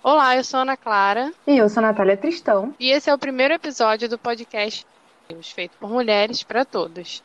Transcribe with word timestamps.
Olá, 0.00 0.36
eu 0.36 0.44
sou 0.44 0.60
Ana 0.60 0.76
Clara. 0.76 1.32
E 1.44 1.58
eu 1.58 1.68
sou 1.68 1.82
Natália 1.82 2.16
Tristão. 2.16 2.72
E 2.78 2.90
esse 2.90 3.10
é 3.10 3.14
o 3.14 3.18
primeiro 3.18 3.54
episódio 3.54 4.08
do 4.08 4.16
podcast 4.16 4.86
feito 5.42 5.76
por 5.78 5.90
mulheres 5.90 6.44
para 6.44 6.64
todos. 6.64 7.22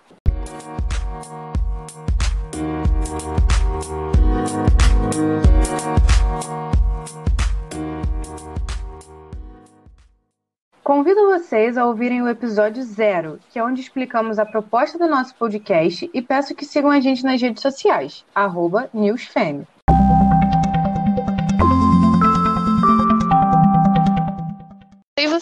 Convido 10.83 11.27
vocês 11.27 11.77
a 11.77 11.85
ouvirem 11.85 12.23
o 12.23 12.27
episódio 12.27 12.81
zero, 12.81 13.39
que 13.51 13.59
é 13.59 13.63
onde 13.63 13.81
explicamos 13.81 14.39
a 14.39 14.45
proposta 14.45 14.97
do 14.97 15.07
nosso 15.07 15.35
podcast 15.35 16.09
e 16.11 16.21
peço 16.21 16.55
que 16.55 16.65
sigam 16.65 16.89
a 16.89 16.99
gente 16.99 17.23
nas 17.23 17.39
redes 17.39 17.61
sociais, 17.61 18.25
arroba 18.33 18.89
NewsFem. 18.93 19.65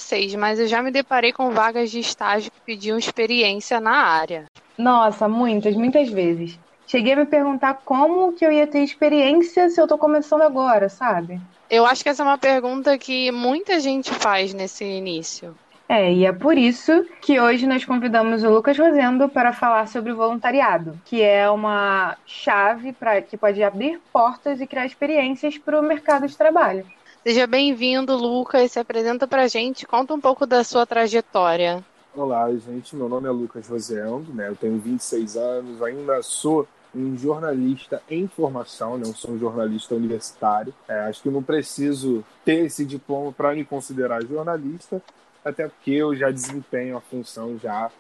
Vocês, 0.02 0.34
mas 0.36 0.60
eu 0.60 0.68
já 0.68 0.82
me 0.82 0.92
deparei 0.92 1.32
com 1.32 1.52
vagas 1.52 1.92
de 1.92 2.00
estágio 2.00 2.52
que 2.52 2.60
pediam 2.62 2.98
experiência 2.98 3.80
na 3.80 3.96
área. 3.96 4.46
Nossa, 4.78 5.28
muitas, 5.28 5.76
muitas 5.76 6.10
vezes. 6.10 6.60
Cheguei 6.88 7.14
a 7.14 7.18
me 7.18 7.26
perguntar 7.26 7.82
como 7.86 8.34
que 8.34 8.46
eu 8.46 8.52
ia 8.52 8.68
ter 8.68 8.80
experiência 8.80 9.70
se 9.70 9.80
eu 9.80 9.88
tô 9.88 9.98
começando 9.98 10.42
agora, 10.42 10.90
sabe? 10.90 11.40
Eu 11.70 11.86
acho 11.86 12.04
que 12.04 12.10
essa 12.10 12.24
é 12.24 12.26
uma 12.26 12.38
pergunta 12.38 12.98
que 12.98 13.32
muita 13.32 13.80
gente 13.80 14.12
faz 14.12 14.54
nesse 14.54 14.84
início. 14.84 15.56
É, 15.88 16.12
e 16.12 16.26
é 16.26 16.32
por 16.32 16.58
isso 16.58 17.06
que 17.22 17.40
hoje 17.40 17.68
nós 17.68 17.86
convidamos 17.86 18.44
o 18.44 18.50
Lucas 18.50 18.78
Rosendo 18.78 19.30
para 19.30 19.54
falar 19.54 19.88
sobre 19.88 20.12
o 20.12 20.16
voluntariado, 20.16 21.00
que 21.06 21.22
é 21.22 21.50
uma 21.50 22.18
chave 22.26 22.94
para 22.94 23.22
que 23.22 23.38
pode 23.38 23.62
abrir 23.62 24.00
portas 24.12 24.62
e 24.62 24.68
criar 24.68 24.86
experiências 24.86 25.58
para 25.58 25.80
o 25.80 25.84
mercado 25.84 26.28
de 26.28 26.38
trabalho. 26.38 26.86
Seja 27.24 27.46
bem-vindo, 27.46 28.16
Lucas. 28.18 28.72
Se 28.72 28.80
apresenta 28.80 29.28
pra 29.28 29.48
gente, 29.48 29.86
conta 29.86 30.12
um 30.12 30.20
pouco 30.20 30.48
da 30.48 30.64
sua 30.64 30.88
trajetória. 30.88 31.86
Olá, 32.16 32.52
gente. 32.56 32.96
Meu 32.96 33.08
nome 33.08 33.28
é 33.28 33.32
Lucas 33.32 33.68
Rosendo, 33.68 34.34
né? 34.34 34.50
Eu 34.50 34.56
tenho 34.56 34.80
26 34.80 35.38
anos, 35.38 35.84
ainda 35.84 36.24
sou 36.24 36.68
um 36.96 37.16
jornalista 37.16 38.02
em 38.10 38.28
formação, 38.28 38.98
não 38.98 39.10
né? 39.10 39.14
sou 39.16 39.32
um 39.32 39.38
jornalista 39.38 39.94
universitário. 39.94 40.74
É, 40.88 41.02
acho 41.02 41.22
que 41.22 41.30
não 41.30 41.44
preciso 41.44 42.26
ter 42.44 42.66
esse 42.66 42.84
diploma 42.84 43.32
para 43.32 43.54
me 43.54 43.64
considerar 43.64 44.26
jornalista, 44.26 45.00
até 45.46 45.68
porque 45.68 45.92
eu 45.92 46.16
já 46.16 46.32
desempenho 46.32 46.98
a 46.98 47.02
função 47.02 47.56
já 47.60 47.92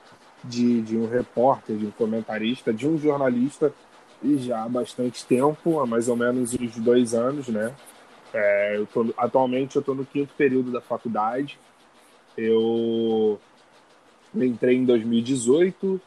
de, 0.44 0.81
de 0.81 0.97
um 0.97 1.08
repórter, 1.08 1.77
de 1.77 1.86
um 1.86 1.92
comentarista, 1.92 2.73
de 2.73 2.88
um 2.88 2.97
jornalista 2.97 3.72
e 4.23 4.39
já 4.39 4.64
há 4.64 4.67
bastante 4.67 5.23
tempo, 5.27 5.80
há 5.80 5.86
mais 5.86 6.09
ou 6.09 6.16
menos 6.16 6.55
uns 6.55 6.75
dois 6.77 7.14
anos, 7.14 7.47
né? 7.49 7.72
É, 8.33 8.77
eu 8.77 8.85
tô, 8.85 9.13
atualmente 9.17 9.75
eu 9.75 9.81
estou 9.81 9.95
no 9.95 10.05
quinto 10.05 10.33
período 10.35 10.71
da 10.71 10.81
faculdade. 10.81 11.59
Eu 12.37 13.39
entrei 14.33 14.77
em 14.77 14.85
2018 14.85 15.99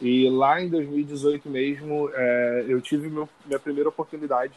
e 0.00 0.30
lá 0.30 0.60
em 0.60 0.68
2018 0.68 1.48
mesmo 1.48 2.10
é, 2.14 2.64
eu 2.68 2.80
tive 2.80 3.08
meu, 3.08 3.28
minha 3.44 3.58
primeira 3.58 3.88
oportunidade 3.88 4.54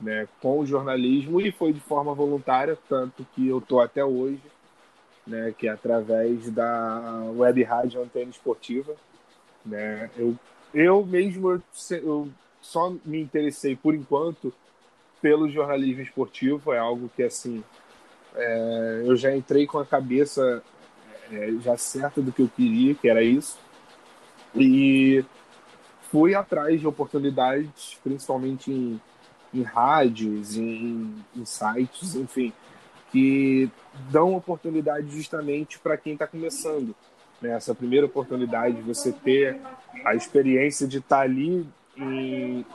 né, 0.00 0.28
com 0.40 0.58
o 0.58 0.66
jornalismo 0.66 1.40
e 1.40 1.52
foi 1.52 1.72
de 1.72 1.80
forma 1.80 2.14
voluntária, 2.14 2.76
tanto 2.88 3.24
que 3.34 3.48
eu 3.48 3.58
estou 3.58 3.80
até 3.80 4.04
hoje, 4.04 4.42
né, 5.26 5.54
que 5.56 5.68
é 5.68 5.70
através 5.70 6.50
da 6.50 7.24
web 7.36 7.62
rádio 7.62 8.02
Antena 8.02 8.30
Esportiva. 8.30 8.94
Né, 9.64 10.10
eu, 10.16 10.36
eu 10.74 11.04
mesmo 11.06 11.50
eu, 11.50 11.62
eu 11.90 12.28
só 12.60 12.94
me 13.04 13.20
interessei 13.20 13.76
por 13.76 13.94
enquanto 13.94 14.52
pelo 15.24 15.48
jornalismo 15.48 16.02
esportivo, 16.02 16.70
é 16.74 16.78
algo 16.78 17.10
que, 17.16 17.22
assim, 17.22 17.64
é, 18.34 19.04
eu 19.06 19.16
já 19.16 19.34
entrei 19.34 19.66
com 19.66 19.78
a 19.78 19.86
cabeça 19.86 20.62
é, 21.32 21.50
já 21.62 21.78
certa 21.78 22.20
do 22.20 22.30
que 22.30 22.42
eu 22.42 22.50
queria, 22.54 22.94
que 22.94 23.08
era 23.08 23.22
isso, 23.22 23.58
e 24.54 25.24
fui 26.10 26.34
atrás 26.34 26.78
de 26.78 26.86
oportunidades, 26.86 27.98
principalmente 28.04 28.70
em, 28.70 29.00
em 29.54 29.62
rádios, 29.62 30.58
em, 30.58 31.14
em 31.34 31.44
sites, 31.46 32.14
enfim, 32.16 32.52
que 33.10 33.70
dão 34.10 34.36
oportunidade 34.36 35.08
justamente 35.08 35.78
para 35.78 35.96
quem 35.96 36.12
está 36.12 36.26
começando. 36.26 36.94
Né? 37.40 37.52
Essa 37.52 37.74
primeira 37.74 38.04
oportunidade, 38.04 38.78
você 38.82 39.10
ter 39.10 39.58
a 40.04 40.14
experiência 40.14 40.86
de 40.86 40.98
estar 40.98 41.16
tá 41.16 41.22
ali 41.22 41.66
em, 41.96 42.66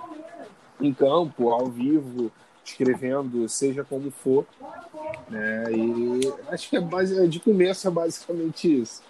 em 0.79 0.93
campo, 0.93 1.49
ao 1.49 1.65
vivo, 1.67 2.31
escrevendo, 2.63 3.47
seja 3.49 3.83
como 3.83 4.11
for. 4.11 4.45
Né? 5.29 5.63
E 5.71 6.33
acho 6.49 6.69
que 6.69 6.77
é 6.77 6.81
base, 6.81 7.27
de 7.27 7.39
começo 7.39 7.87
é 7.87 7.91
basicamente 7.91 8.81
isso. 8.81 9.03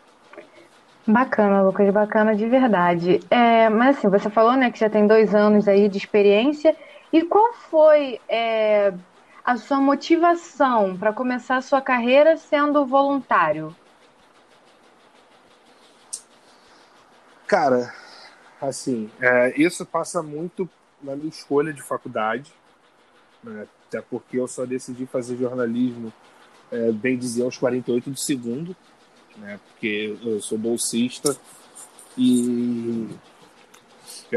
Bacana, 1.06 1.64
Lucas, 1.64 1.92
bacana 1.92 2.36
de 2.36 2.48
verdade. 2.48 3.20
É, 3.30 3.70
mas 3.70 3.98
assim, 3.98 4.10
você 4.10 4.30
falou 4.30 4.54
né, 4.54 4.72
que 4.72 4.80
já 4.80 4.90
tem 4.90 5.08
dois 5.08 5.34
anos 5.34 5.68
aí 5.68 5.90
de 5.90 5.98
experiência. 5.98 6.76
E 7.12 7.24
qual 7.24 7.54
foi 7.54 8.22
é, 8.30 8.94
a 9.44 9.58
sua 9.58 9.80
motivação 9.80 10.96
para 10.96 11.12
começar 11.12 11.58
a 11.58 11.62
sua 11.62 11.82
carreira 11.82 12.38
sendo 12.38 12.86
voluntário? 12.86 13.76
Cara, 17.48 17.92
assim, 18.62 19.10
é, 19.20 19.60
isso 19.60 19.84
passa 19.84 20.22
muito 20.22 20.70
na 21.02 21.16
minha 21.16 21.30
escolha 21.30 21.74
de 21.74 21.82
faculdade, 21.82 22.52
né? 23.44 23.68
até 23.88 24.02
porque 24.02 24.38
eu 24.38 24.48
só 24.48 24.66
decidi 24.66 25.06
fazer 25.06 25.38
jornalismo, 25.38 26.14
é, 26.72 26.92
bem 26.92 27.18
dizer, 27.18 27.44
aos 27.44 27.58
48 27.58 28.10
do 28.12 28.20
segundo, 28.20 28.76
né? 29.38 29.60
porque 29.70 30.18
eu 30.24 30.42
sou 30.42 30.58
bolsista 30.58 31.36
e 32.18 33.08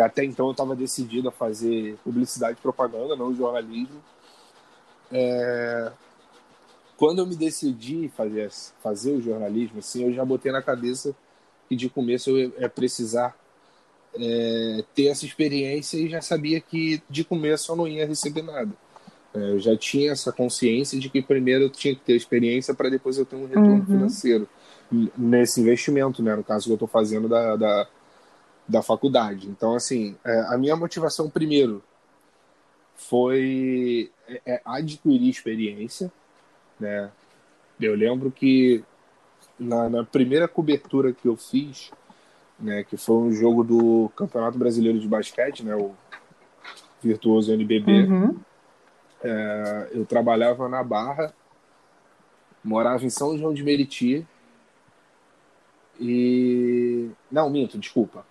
até 0.01 0.25
então 0.25 0.47
eu 0.47 0.53
estava 0.53 0.75
decidido 0.75 1.29
a 1.29 1.33
fazer 1.33 1.99
publicidade 2.05 2.59
e 2.59 2.63
propaganda, 2.63 3.17
não 3.17 3.35
jornalismo. 3.35 4.03
É... 5.11 5.93
Quando 6.97 7.19
eu 7.19 7.27
me 7.27 7.35
decidi 7.35 8.09
fazer, 8.17 8.51
fazer 8.83 9.13
o 9.13 9.21
jornalismo, 9.21 9.81
assim, 9.81 10.05
eu 10.05 10.13
já 10.13 10.25
botei 10.25 10.53
na 10.53 10.63
cabeça 10.63 11.15
que 11.69 11.77
de 11.77 11.91
começo 11.91 12.31
eu 12.31 12.53
ia 12.59 12.69
precisar 12.69 13.37
é, 14.19 14.85
ter 14.95 15.07
essa 15.07 15.25
experiência 15.25 15.97
e 15.97 16.09
já 16.09 16.21
sabia 16.21 16.61
que 16.61 17.03
de 17.09 17.25
começo 17.25 17.73
eu 17.73 17.77
não 17.77 17.89
ia 17.89 18.07
receber 18.07 18.43
nada. 18.43 18.73
É, 19.35 19.53
eu 19.53 19.59
já 19.59 19.77
tinha 19.77 20.13
essa 20.13 20.31
consciência 20.31 20.99
de 20.99 21.09
que 21.09 21.23
primeiro 21.23 21.65
eu 21.65 21.71
tinha 21.71 21.95
que 21.95 22.03
ter 22.03 22.15
experiência 22.15 22.75
para 22.75 22.91
depois 22.91 23.17
eu 23.17 23.25
ter 23.25 23.37
um 23.37 23.47
retorno 23.47 23.75
uhum. 23.75 23.87
financeiro 23.87 24.49
nesse 25.17 25.61
investimento, 25.61 26.23
né? 26.23 26.37
No 26.37 26.45
caso 26.45 26.67
que 26.67 26.71
eu 26.71 26.75
estou 26.75 26.89
fazendo 26.89 27.29
da, 27.29 27.57
da, 27.57 27.89
da, 28.69 28.83
faculdade. 28.83 29.49
Então, 29.49 29.75
assim, 29.75 30.17
é, 30.23 30.41
a 30.49 30.59
minha 30.59 30.77
motivação 30.77 31.31
primeiro 31.31 31.83
foi 32.95 34.11
é, 34.29 34.41
é 34.45 34.61
adquirir 34.65 35.31
experiência, 35.31 36.13
né? 36.79 37.11
Eu 37.81 37.97
lembro 37.97 38.31
que 38.31 38.85
na, 39.59 39.89
na 39.89 40.05
primeira 40.05 40.47
cobertura 40.47 41.13
que 41.13 41.27
eu 41.27 41.37
fiz, 41.37 41.91
né, 42.63 42.85
que 42.85 42.97
foi 42.97 43.17
um 43.17 43.33
jogo 43.33 43.65
do 43.65 44.11
Campeonato 44.15 44.57
Brasileiro 44.57 44.99
de 44.99 45.09
Basquete, 45.09 45.65
né, 45.65 45.75
o 45.75 45.93
virtuoso 47.03 47.53
NBB. 47.53 48.05
Uhum. 48.05 48.37
É, 49.23 49.91
eu 49.93 50.07
trabalhava 50.07 50.69
na 50.69 50.83
Barra, 50.83 51.35
morava 52.63 53.05
em 53.05 53.11
São 53.11 53.37
João 53.37 53.53
de 53.53 53.63
Meriti 53.63 54.27
e 56.01 57.11
não 57.31 57.51
minto, 57.51 57.79
desculpa. 57.79 58.25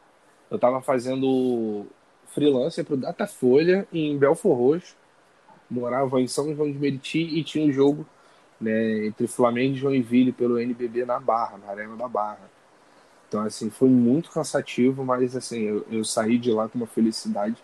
Eu 0.49 0.55
estava 0.55 0.81
fazendo 0.81 1.85
freelancer 2.27 2.85
para 2.85 2.93
o 2.93 2.97
Datafolha 2.97 3.87
em 3.91 4.17
Belfor 4.17 4.57
Roxo, 4.57 4.95
morava 5.69 6.21
em 6.21 6.27
São 6.27 6.53
João 6.55 6.71
de 6.71 6.77
Meriti 6.77 7.19
e 7.19 7.43
tinha 7.43 7.65
um 7.65 7.71
jogo 7.71 8.05
né, 8.59 9.05
entre 9.05 9.27
Flamengo 9.27 9.75
e 9.75 9.77
Joinville 9.77 10.31
pelo 10.31 10.59
NBB 10.59 11.05
na 11.05 11.19
Barra, 11.19 11.57
na 11.57 11.71
Arena 11.71 11.95
da 11.95 12.07
Barra. 12.07 12.49
Então, 13.31 13.45
assim, 13.45 13.69
foi 13.69 13.87
muito 13.87 14.29
cansativo, 14.29 15.05
mas, 15.05 15.37
assim, 15.37 15.61
eu, 15.61 15.85
eu 15.89 16.03
saí 16.03 16.37
de 16.37 16.51
lá 16.51 16.67
com 16.67 16.77
uma 16.77 16.85
felicidade 16.85 17.55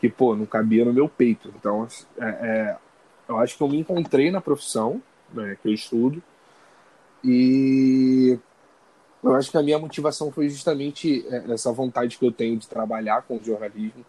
que, 0.00 0.08
pô, 0.08 0.34
não 0.34 0.44
cabia 0.44 0.84
no 0.84 0.92
meu 0.92 1.08
peito. 1.08 1.54
Então, 1.56 1.86
é, 2.18 2.26
é, 2.26 2.76
eu 3.28 3.38
acho 3.38 3.56
que 3.56 3.62
eu 3.62 3.68
me 3.68 3.78
encontrei 3.78 4.28
na 4.32 4.40
profissão 4.40 5.00
né, 5.32 5.56
que 5.62 5.68
eu 5.68 5.72
estudo 5.72 6.20
e 7.22 8.36
eu 9.22 9.36
acho 9.36 9.52
que 9.52 9.56
a 9.56 9.62
minha 9.62 9.78
motivação 9.78 10.32
foi 10.32 10.48
justamente 10.48 11.24
é, 11.28 11.52
essa 11.52 11.70
vontade 11.70 12.18
que 12.18 12.26
eu 12.26 12.32
tenho 12.32 12.56
de 12.56 12.66
trabalhar 12.66 13.22
com 13.22 13.40
jornalismo, 13.40 14.04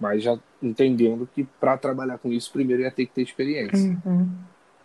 mas 0.00 0.22
já 0.22 0.38
entendendo 0.62 1.28
que 1.34 1.44
para 1.60 1.76
trabalhar 1.76 2.16
com 2.16 2.32
isso, 2.32 2.50
primeiro 2.50 2.80
ia 2.80 2.90
ter 2.90 3.04
que 3.04 3.12
ter 3.12 3.22
experiência. 3.22 4.00
Uhum. 4.06 4.30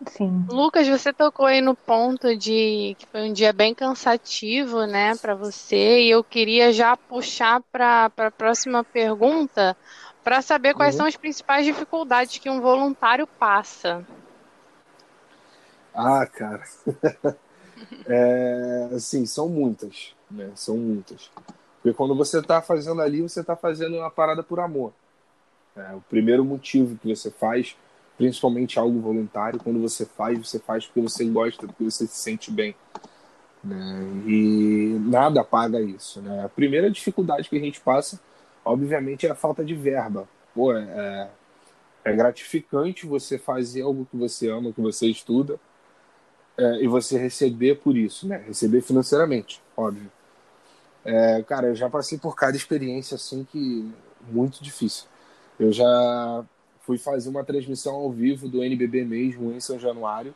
Sim. 0.06 0.46
Lucas, 0.48 0.88
você 0.88 1.12
tocou 1.12 1.46
aí 1.46 1.60
no 1.60 1.74
ponto 1.74 2.36
de 2.36 2.96
que 2.98 3.06
foi 3.06 3.28
um 3.28 3.32
dia 3.32 3.52
bem 3.52 3.74
cansativo, 3.74 4.84
né, 4.86 5.14
para 5.16 5.34
você, 5.34 6.02
e 6.02 6.10
eu 6.10 6.24
queria 6.24 6.72
já 6.72 6.96
puxar 6.96 7.60
para 7.70 8.10
a 8.16 8.30
próxima 8.30 8.82
pergunta 8.82 9.76
para 10.22 10.40
saber 10.40 10.74
quais 10.74 10.94
uhum. 10.94 10.98
são 10.98 11.06
as 11.06 11.16
principais 11.16 11.64
dificuldades 11.64 12.38
que 12.38 12.48
um 12.48 12.60
voluntário 12.60 13.26
passa. 13.26 14.06
Ah, 15.94 16.26
cara. 16.26 16.62
é, 18.06 18.88
assim, 18.94 19.26
são 19.26 19.48
muitas, 19.48 20.14
né? 20.30 20.50
São 20.54 20.76
muitas. 20.76 21.30
Porque 21.82 21.96
quando 21.96 22.14
você 22.14 22.38
está 22.38 22.62
fazendo 22.62 23.02
ali, 23.02 23.20
você 23.20 23.40
está 23.40 23.56
fazendo 23.56 23.96
uma 23.96 24.10
parada 24.10 24.42
por 24.42 24.60
amor. 24.60 24.92
É, 25.76 25.94
o 25.94 26.00
primeiro 26.02 26.44
motivo 26.44 26.96
que 26.96 27.14
você 27.14 27.30
faz, 27.30 27.76
principalmente 28.16 28.78
algo 28.78 29.00
voluntário, 29.00 29.60
quando 29.62 29.80
você 29.80 30.04
faz, 30.04 30.38
você 30.38 30.58
faz 30.58 30.86
porque 30.86 31.00
você 31.00 31.24
gosta, 31.24 31.66
porque 31.66 31.84
você 31.84 32.06
se 32.06 32.16
sente 32.16 32.50
bem. 32.50 32.74
Né? 33.62 34.02
E 34.26 34.96
nada 35.00 35.44
paga 35.44 35.80
isso. 35.80 36.20
Né? 36.20 36.44
A 36.44 36.48
primeira 36.48 36.90
dificuldade 36.90 37.48
que 37.48 37.56
a 37.56 37.60
gente 37.60 37.80
passa, 37.80 38.20
obviamente, 38.64 39.26
é 39.26 39.30
a 39.30 39.34
falta 39.34 39.64
de 39.64 39.74
verba. 39.74 40.28
Pô, 40.54 40.74
é, 40.74 41.30
é 42.04 42.12
gratificante 42.12 43.06
você 43.06 43.38
fazer 43.38 43.82
algo 43.82 44.06
que 44.10 44.16
você 44.16 44.48
ama, 44.48 44.72
que 44.72 44.80
você 44.80 45.06
estuda, 45.06 45.58
é, 46.56 46.84
e 46.84 46.88
você 46.88 47.18
receber 47.18 47.76
por 47.76 47.96
isso, 47.96 48.26
né? 48.28 48.42
Receber 48.46 48.82
financeiramente, 48.82 49.62
óbvio. 49.76 50.10
É, 51.04 51.42
cara, 51.42 51.68
eu 51.68 51.74
já 51.74 51.88
passei 51.88 52.18
por 52.18 52.36
cada 52.36 52.56
experiência 52.56 53.14
assim 53.14 53.44
que 53.44 53.90
muito 54.30 54.62
difícil. 54.62 55.06
Eu 55.58 55.72
já 55.72 56.44
fui 56.82 56.98
fazer 56.98 57.28
uma 57.28 57.44
transmissão 57.44 57.94
ao 57.94 58.10
vivo 58.10 58.48
do 58.48 58.62
NBB 58.62 59.04
mesmo 59.04 59.52
em 59.52 59.60
São 59.60 59.78
Januário. 59.78 60.34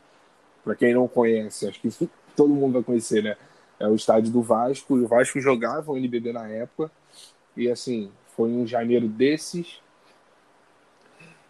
Para 0.64 0.74
quem 0.74 0.94
não 0.94 1.06
conhece, 1.06 1.68
acho 1.68 1.80
que 1.80 1.90
todo 2.34 2.54
mundo 2.54 2.74
vai 2.74 2.82
conhecer, 2.82 3.22
né? 3.22 3.36
É 3.78 3.86
o 3.86 3.94
estádio 3.94 4.32
do 4.32 4.42
Vasco. 4.42 4.94
O 4.94 5.06
Vasco 5.06 5.40
jogava 5.40 5.92
o 5.92 5.96
NBB 5.96 6.32
na 6.32 6.48
época. 6.48 6.90
E 7.56 7.70
assim, 7.70 8.10
foi 8.36 8.50
em 8.50 8.66
janeiro 8.66 9.08
desses. 9.08 9.80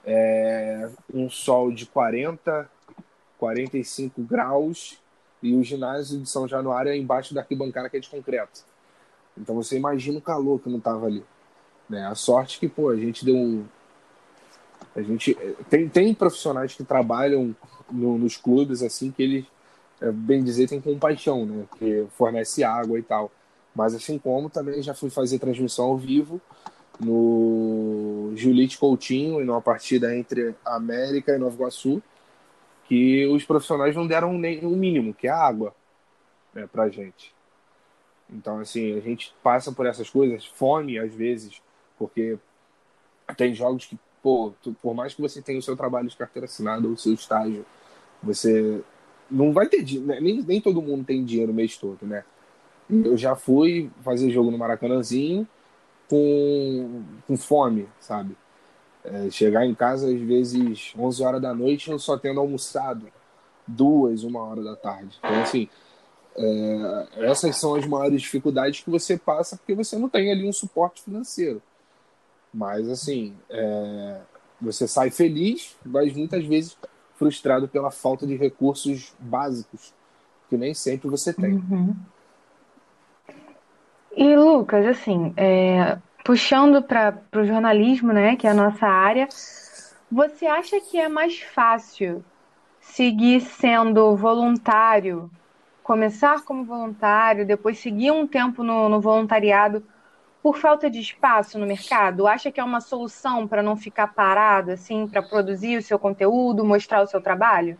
É, 0.04 0.88
um 1.12 1.28
sol 1.28 1.72
de 1.72 1.86
40, 1.86 2.68
45 3.38 4.22
graus. 4.22 4.98
E 5.42 5.54
o 5.54 5.62
ginásio 5.62 6.20
de 6.20 6.28
São 6.28 6.48
Januário 6.48 6.90
é 6.90 6.96
embaixo 6.96 7.34
da 7.34 7.40
arquibancada 7.42 7.88
que 7.88 7.96
é 7.96 8.00
de 8.00 8.08
concreto. 8.08 8.64
Então 9.36 9.54
você 9.54 9.76
imagina 9.76 10.18
o 10.18 10.22
calor 10.22 10.60
que 10.60 10.68
não 10.68 10.80
tava 10.80 11.06
ali. 11.06 11.24
Né? 11.88 12.04
A 12.06 12.14
sorte 12.14 12.58
que, 12.58 12.68
pô, 12.68 12.90
a 12.90 12.96
gente 12.96 13.24
deu 13.24 13.36
um. 13.36 13.64
A 14.96 15.02
gente. 15.02 15.36
Tem, 15.68 15.88
tem 15.88 16.14
profissionais 16.14 16.74
que 16.74 16.82
trabalham 16.82 17.54
no, 17.92 18.18
nos 18.18 18.36
clubes, 18.36 18.82
assim, 18.82 19.10
que 19.10 19.22
eles, 19.22 19.44
é, 20.00 20.10
bem 20.10 20.42
dizer, 20.42 20.68
têm 20.68 20.80
compaixão, 20.80 21.44
né? 21.44 21.64
Que 21.78 22.06
fornece 22.16 22.64
água 22.64 22.98
e 22.98 23.02
tal. 23.02 23.30
Mas 23.74 23.94
assim 23.94 24.18
como 24.18 24.48
também 24.48 24.82
já 24.82 24.94
fui 24.94 25.10
fazer 25.10 25.38
transmissão 25.38 25.84
ao 25.84 25.98
vivo 25.98 26.40
no 26.98 28.32
Julite 28.34 28.78
Coutinho, 28.78 29.40
em 29.42 29.48
uma 29.48 29.60
partida 29.60 30.16
entre 30.16 30.54
América 30.64 31.34
e 31.34 31.38
Nova 31.38 31.54
Iguaçu, 31.54 32.02
que 32.88 33.26
os 33.26 33.44
profissionais 33.44 33.94
não 33.94 34.06
deram 34.06 34.32
nem 34.32 34.64
o 34.64 34.70
mínimo, 34.70 35.12
que 35.12 35.26
é 35.26 35.30
a 35.30 35.36
água, 35.36 35.74
né, 36.54 36.66
pra 36.66 36.88
gente. 36.88 37.34
Então, 38.30 38.58
assim, 38.60 38.96
a 38.96 39.00
gente 39.00 39.34
passa 39.42 39.70
por 39.72 39.84
essas 39.84 40.08
coisas, 40.08 40.46
fome 40.46 40.98
às 40.98 41.12
vezes, 41.12 41.60
porque 41.98 42.38
tem 43.36 43.54
jogos 43.54 43.84
que, 43.84 43.98
pô, 44.26 44.52
tu, 44.60 44.74
por 44.82 44.92
mais 44.92 45.14
que 45.14 45.22
você 45.22 45.40
tenha 45.40 45.56
o 45.56 45.62
seu 45.62 45.76
trabalho 45.76 46.08
de 46.08 46.16
carteira 46.16 46.46
assinada 46.46 46.84
ou 46.88 46.94
o 46.94 46.98
seu 46.98 47.14
estágio, 47.14 47.64
você 48.20 48.82
não 49.30 49.52
vai 49.52 49.68
ter 49.68 49.84
né? 50.00 50.18
nem, 50.20 50.42
nem 50.42 50.60
todo 50.60 50.82
mundo 50.82 51.04
tem 51.04 51.24
dinheiro 51.24 51.52
o 51.52 51.54
mês 51.54 51.76
todo, 51.76 52.04
né? 52.04 52.24
Eu 52.90 53.16
já 53.16 53.36
fui 53.36 53.88
fazer 54.02 54.28
jogo 54.32 54.50
no 54.50 54.58
Maracanãzinho 54.58 55.46
com, 56.10 57.04
com 57.24 57.36
fome, 57.36 57.88
sabe? 58.00 58.36
É, 59.04 59.30
chegar 59.30 59.64
em 59.64 59.76
casa 59.76 60.08
às 60.08 60.20
vezes 60.20 60.92
11 60.98 61.22
horas 61.22 61.40
da 61.40 61.54
noite 61.54 61.88
eu 61.88 61.98
só 62.00 62.18
tendo 62.18 62.40
almoçado 62.40 63.06
duas, 63.64 64.24
uma 64.24 64.42
hora 64.42 64.60
da 64.60 64.74
tarde. 64.74 65.20
Então, 65.20 65.40
assim, 65.40 65.68
é, 66.36 67.06
essas 67.28 67.54
são 67.54 67.76
as 67.76 67.86
maiores 67.86 68.22
dificuldades 68.22 68.80
que 68.80 68.90
você 68.90 69.16
passa 69.16 69.56
porque 69.56 69.72
você 69.72 69.96
não 69.96 70.08
tem 70.08 70.32
ali 70.32 70.48
um 70.48 70.52
suporte 70.52 71.04
financeiro. 71.04 71.62
Mas, 72.56 72.88
assim, 72.88 73.34
é, 73.50 74.20
você 74.60 74.88
sai 74.88 75.10
feliz, 75.10 75.76
mas 75.84 76.14
muitas 76.14 76.44
vezes 76.46 76.76
frustrado 77.16 77.68
pela 77.68 77.90
falta 77.90 78.26
de 78.26 78.34
recursos 78.34 79.14
básicos, 79.18 79.92
que 80.48 80.56
nem 80.56 80.72
sempre 80.72 81.08
você 81.10 81.34
tem. 81.34 81.54
Uhum. 81.54 81.94
E, 84.16 84.34
Lucas, 84.34 84.86
assim, 84.86 85.34
é, 85.36 85.98
puxando 86.24 86.82
para 86.82 87.22
o 87.34 87.44
jornalismo, 87.44 88.12
né, 88.12 88.36
que 88.36 88.46
é 88.46 88.50
a 88.50 88.54
nossa 88.54 88.86
área, 88.86 89.28
você 90.10 90.46
acha 90.46 90.80
que 90.80 90.98
é 90.98 91.10
mais 91.10 91.38
fácil 91.40 92.24
seguir 92.80 93.42
sendo 93.42 94.16
voluntário 94.16 95.30
começar 95.86 96.42
como 96.44 96.64
voluntário, 96.64 97.46
depois 97.46 97.78
seguir 97.78 98.10
um 98.10 98.26
tempo 98.26 98.64
no, 98.64 98.88
no 98.88 99.00
voluntariado 99.00 99.84
por 100.46 100.58
falta 100.58 100.88
de 100.88 101.00
espaço 101.00 101.58
no 101.58 101.66
mercado? 101.66 102.24
Acha 102.24 102.52
que 102.52 102.60
é 102.60 102.62
uma 102.62 102.80
solução 102.80 103.48
para 103.48 103.64
não 103.64 103.76
ficar 103.76 104.14
parado, 104.14 104.70
assim, 104.70 105.08
para 105.08 105.20
produzir 105.20 105.76
o 105.76 105.82
seu 105.82 105.98
conteúdo, 105.98 106.64
mostrar 106.64 107.02
o 107.02 107.06
seu 107.08 107.20
trabalho? 107.20 107.76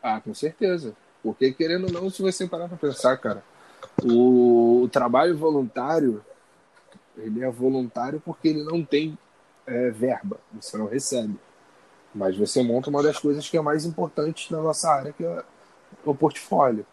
Ah, 0.00 0.20
com 0.20 0.32
certeza. 0.32 0.94
Porque, 1.20 1.52
querendo 1.52 1.86
ou 1.86 1.92
não, 1.92 2.08
se 2.08 2.22
você 2.22 2.46
parar 2.46 2.68
para 2.68 2.76
pensar, 2.76 3.16
cara, 3.16 3.42
o, 4.04 4.88
trabalho 4.92 5.36
voluntário, 5.36 6.24
ele 7.16 7.42
é 7.42 7.50
voluntário 7.50 8.22
porque 8.24 8.46
ele 8.46 8.62
não 8.62 8.84
tem 8.84 9.18
é, 9.66 9.90
verba, 9.90 10.38
você 10.52 10.78
não 10.78 10.86
recebe. 10.86 11.40
Mas 12.14 12.36
você 12.36 12.62
monta 12.62 12.88
uma 12.88 13.02
das 13.02 13.18
coisas 13.18 13.50
que 13.50 13.56
é 13.56 13.60
mais 13.60 13.84
importante 13.84 14.52
na 14.52 14.62
nossa 14.62 14.88
área, 14.88 15.12
que 15.12 15.24
é 15.24 15.42
o 16.04 16.14
portfólio. 16.14 16.86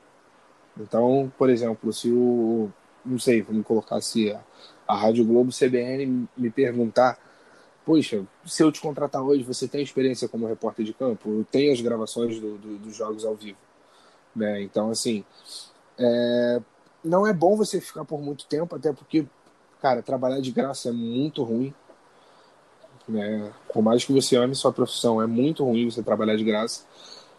Então, 0.76 1.32
por 1.38 1.52
exemplo, 1.52 1.94
se 1.94 2.12
o. 2.12 2.72
Não 3.06 3.18
sei, 3.20 3.42
vamos 3.42 3.66
colocar 3.66 4.00
se 4.02 4.32
a, 4.32 4.42
a 4.88 4.96
Rádio 4.96 5.26
Globo 5.26 5.52
CBN 5.52 6.28
me 6.38 6.50
perguntar: 6.50 7.18
Poxa, 7.86 8.26
se 8.46 8.64
eu 8.64 8.72
te 8.72 8.82
contratar 8.82 9.22
hoje, 9.22 9.44
você 9.44 9.68
tem 9.68 9.82
experiência 9.82 10.28
como 10.28 10.48
repórter 10.48 10.86
de 10.86 10.94
campo? 10.94 11.30
Eu 11.30 11.46
tenho 11.50 11.72
as 11.72 11.82
gravações 11.82 12.40
do, 12.40 12.58
do, 12.58 12.78
dos 12.78 12.96
jogos 12.96 13.26
ao 13.26 13.36
vivo. 13.36 13.58
Né? 14.36 14.62
Então, 14.62 14.90
assim. 14.90 15.24
É, 15.98 16.62
não 17.04 17.26
é 17.26 17.34
bom 17.34 17.56
você 17.56 17.80
ficar 17.80 18.06
por 18.06 18.22
muito 18.22 18.46
tempo, 18.46 18.76
até 18.76 18.92
porque, 18.92 19.26
cara, 19.82 20.02
trabalhar 20.02 20.40
de 20.42 20.52
graça 20.52 20.90
é 20.90 20.92
muito 20.92 21.44
ruim. 21.44 21.74
Né? 23.08 23.52
Por 23.74 23.82
mais 23.82 24.04
que 24.04 24.14
você 24.14 24.36
ame 24.36 24.54
sua 24.56 24.72
profissão, 24.72 25.22
é 25.22 25.26
muito 25.26 25.64
ruim 25.64 25.90
você 25.90 26.04
trabalhar 26.04 26.36
de 26.36 26.44
graça. 26.44 26.86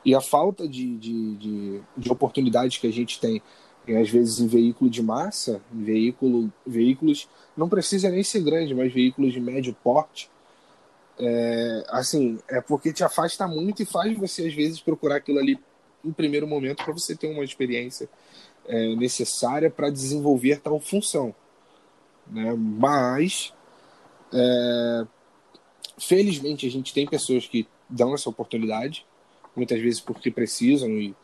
E 0.04 0.14
a 0.14 0.20
falta 0.20 0.66
de, 0.66 0.96
de, 0.96 1.36
de, 1.36 1.82
de 1.96 2.10
oportunidades 2.10 2.78
que 2.78 2.86
a 2.86 2.92
gente 2.92 3.20
tem, 3.20 3.42
às 3.88 4.08
vezes 4.08 4.40
em 4.40 4.46
veículo 4.46 4.90
de 4.90 5.02
massa, 5.02 5.60
em 5.72 5.82
veículo, 5.82 6.52
veículos, 6.66 7.28
não 7.56 7.68
precisa 7.68 8.08
nem 8.10 8.22
ser 8.22 8.42
grande, 8.42 8.74
mas 8.74 8.92
veículos 8.92 9.32
de 9.32 9.40
médio 9.40 9.76
porte, 9.82 10.30
é, 11.18 11.84
assim, 11.88 12.38
é 12.48 12.60
porque 12.60 12.92
te 12.92 13.04
afasta 13.04 13.46
muito 13.46 13.82
e 13.82 13.86
faz 13.86 14.16
você, 14.16 14.46
às 14.46 14.54
vezes, 14.54 14.80
procurar 14.80 15.16
aquilo 15.16 15.38
ali 15.38 15.58
em 16.04 16.12
primeiro 16.12 16.46
momento 16.46 16.82
para 16.82 16.94
você 16.94 17.14
ter 17.14 17.26
uma 17.26 17.44
experiência 17.44 18.08
é, 18.66 18.94
necessária 18.96 19.70
para 19.70 19.90
desenvolver 19.90 20.60
tal 20.60 20.80
função. 20.80 21.34
Né? 22.26 22.54
Mas, 22.56 23.52
é, 24.32 25.06
felizmente, 25.98 26.66
a 26.66 26.70
gente 26.70 26.94
tem 26.94 27.06
pessoas 27.06 27.46
que 27.46 27.68
dão 27.88 28.14
essa 28.14 28.30
oportunidade 28.30 29.04
muitas 29.54 29.80
vezes 29.80 30.00
porque 30.00 30.30
precisam 30.30 30.88
e, 30.90 31.14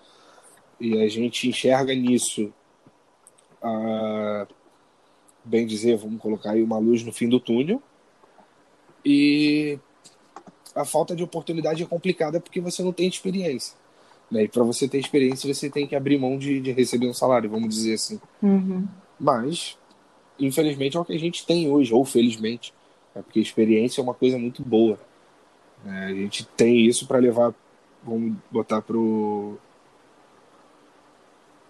e 0.80 1.00
a 1.00 1.08
gente 1.08 1.48
enxerga 1.48 1.94
nisso, 1.94 2.52
a, 3.62 4.46
bem 5.44 5.66
dizer, 5.66 5.96
vamos 5.96 6.20
colocar 6.20 6.52
aí 6.52 6.62
uma 6.62 6.78
luz 6.78 7.02
no 7.02 7.12
fim 7.12 7.28
do 7.28 7.40
túnel. 7.40 7.82
E 9.04 9.78
a 10.74 10.84
falta 10.84 11.14
de 11.14 11.22
oportunidade 11.22 11.82
é 11.82 11.86
complicada 11.86 12.40
porque 12.40 12.60
você 12.60 12.82
não 12.82 12.92
tem 12.92 13.08
experiência. 13.08 13.76
Né? 14.30 14.44
E 14.44 14.48
para 14.48 14.64
você 14.64 14.88
ter 14.88 14.98
experiência, 14.98 15.52
você 15.52 15.70
tem 15.70 15.86
que 15.86 15.94
abrir 15.94 16.18
mão 16.18 16.36
de, 16.36 16.60
de 16.60 16.72
receber 16.72 17.08
um 17.08 17.14
salário, 17.14 17.48
vamos 17.48 17.68
dizer 17.68 17.94
assim. 17.94 18.20
Uhum. 18.42 18.86
Mas, 19.18 19.78
infelizmente, 20.38 20.96
é 20.96 21.00
o 21.00 21.04
que 21.04 21.14
a 21.14 21.18
gente 21.18 21.46
tem 21.46 21.70
hoje, 21.70 21.94
ou 21.94 22.04
felizmente. 22.04 22.74
É 23.14 23.22
porque 23.22 23.40
experiência 23.40 24.00
é 24.00 24.04
uma 24.04 24.12
coisa 24.12 24.36
muito 24.36 24.62
boa. 24.62 24.98
É, 25.86 26.06
a 26.06 26.14
gente 26.14 26.44
tem 26.56 26.84
isso 26.86 27.06
para 27.06 27.18
levar 27.18 27.54
vamos 28.06 28.36
botar 28.50 28.80
pro 28.80 29.58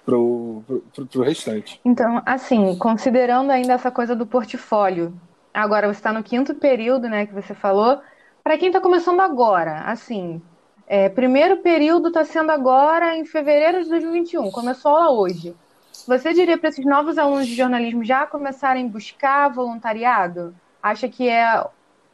pro, 0.07 0.63
pro, 0.95 1.07
pro 1.07 1.23
restante. 1.23 1.81
Então, 1.85 2.23
assim, 2.25 2.79
considerando 2.79 3.51
ainda 3.51 3.73
essa 3.73 3.91
coisa 3.91 4.15
do 4.15 4.25
portfólio, 4.25 5.13
agora 5.53 5.93
você 5.93 5.99
está 5.99 6.13
no 6.13 6.23
quinto 6.23 6.55
período, 6.55 7.09
né, 7.09 7.27
que 7.27 7.35
você 7.35 7.53
falou. 7.53 8.01
Para 8.43 8.57
quem 8.57 8.69
está 8.69 8.81
começando 8.81 9.21
agora, 9.21 9.81
assim, 9.81 10.41
é, 10.87 11.09
primeiro 11.09 11.57
período 11.59 12.09
está 12.09 12.25
sendo 12.25 12.53
agora 12.53 13.17
em 13.17 13.27
fevereiro 13.27 13.83
de 13.83 13.91
2021, 13.91 14.53
começou 14.53 14.93
lá 14.93 15.11
hoje. 15.11 15.55
Você 16.07 16.33
diria 16.33 16.57
para 16.57 16.69
esses 16.69 16.87
novos 16.87 17.19
alunos 17.19 17.49
de 17.49 17.57
jornalismo 17.57 18.05
já 18.05 18.27
começarem 18.27 18.87
a 18.87 18.89
buscar 18.89 19.49
voluntariado? 19.49 20.55
Acha 20.81 21.09
que 21.09 21.29
é 21.29 21.67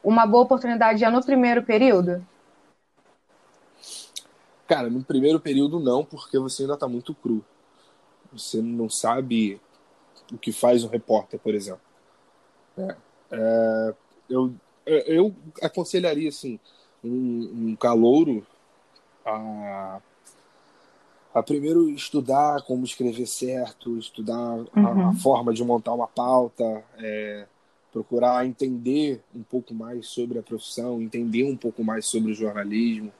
uma 0.03 0.27
boa 0.27 0.45
oportunidade 0.45 1.01
já 1.01 1.11
no 1.11 1.23
primeiro 1.23 1.63
período? 1.63 2.25
Cara, 4.67 4.89
no 4.89 5.05
primeiro 5.05 5.39
período 5.39 5.79
não, 5.79 6.03
porque 6.03 6.39
você 6.39 6.63
ainda 6.63 6.75
está 6.75 6.89
muito 6.89 7.15
cru. 7.15 7.45
Você 8.33 8.61
não 8.63 8.89
sabe 8.89 9.61
o 10.33 10.39
que 10.39 10.53
faz 10.53 10.85
um 10.85 10.89
repórter, 10.89 11.39
por 11.39 11.55
exemplo. 11.55 11.83
É, 12.77 12.97
é, 13.33 13.95
eu, 14.29 14.55
eu 14.87 15.35
aconselharia 15.61 16.29
assim 16.29 16.59
um, 17.05 17.71
um 17.71 17.77
calouro 17.77 18.47
a, 19.25 20.01
a 21.35 21.43
primeiro 21.43 21.89
estudar 21.91 22.63
como 22.63 22.85
escrever 22.85 23.27
certo, 23.27 23.99
estudar 23.99 24.35
uhum. 24.37 24.67
a, 24.75 24.81
a, 24.81 24.93
uhum. 24.93 25.15
forma 25.15 25.53
de 25.53 25.65
montar 25.65 25.93
uma 25.93 26.07
pauta, 26.07 26.85
é, 26.99 27.47
procurar 27.93 28.47
entender 28.47 29.23
um 29.35 29.43
pouco 29.43 29.75
mais 29.75 30.07
sobre 30.07 30.39
a 30.39 30.43
profissão, 30.43 31.01
entender 31.01 31.45
um 31.45 31.57
pouco 31.57 31.85
mais 31.85 32.07
sobre 32.07 32.33
o 32.33 32.35
jornalismo, 32.35 33.13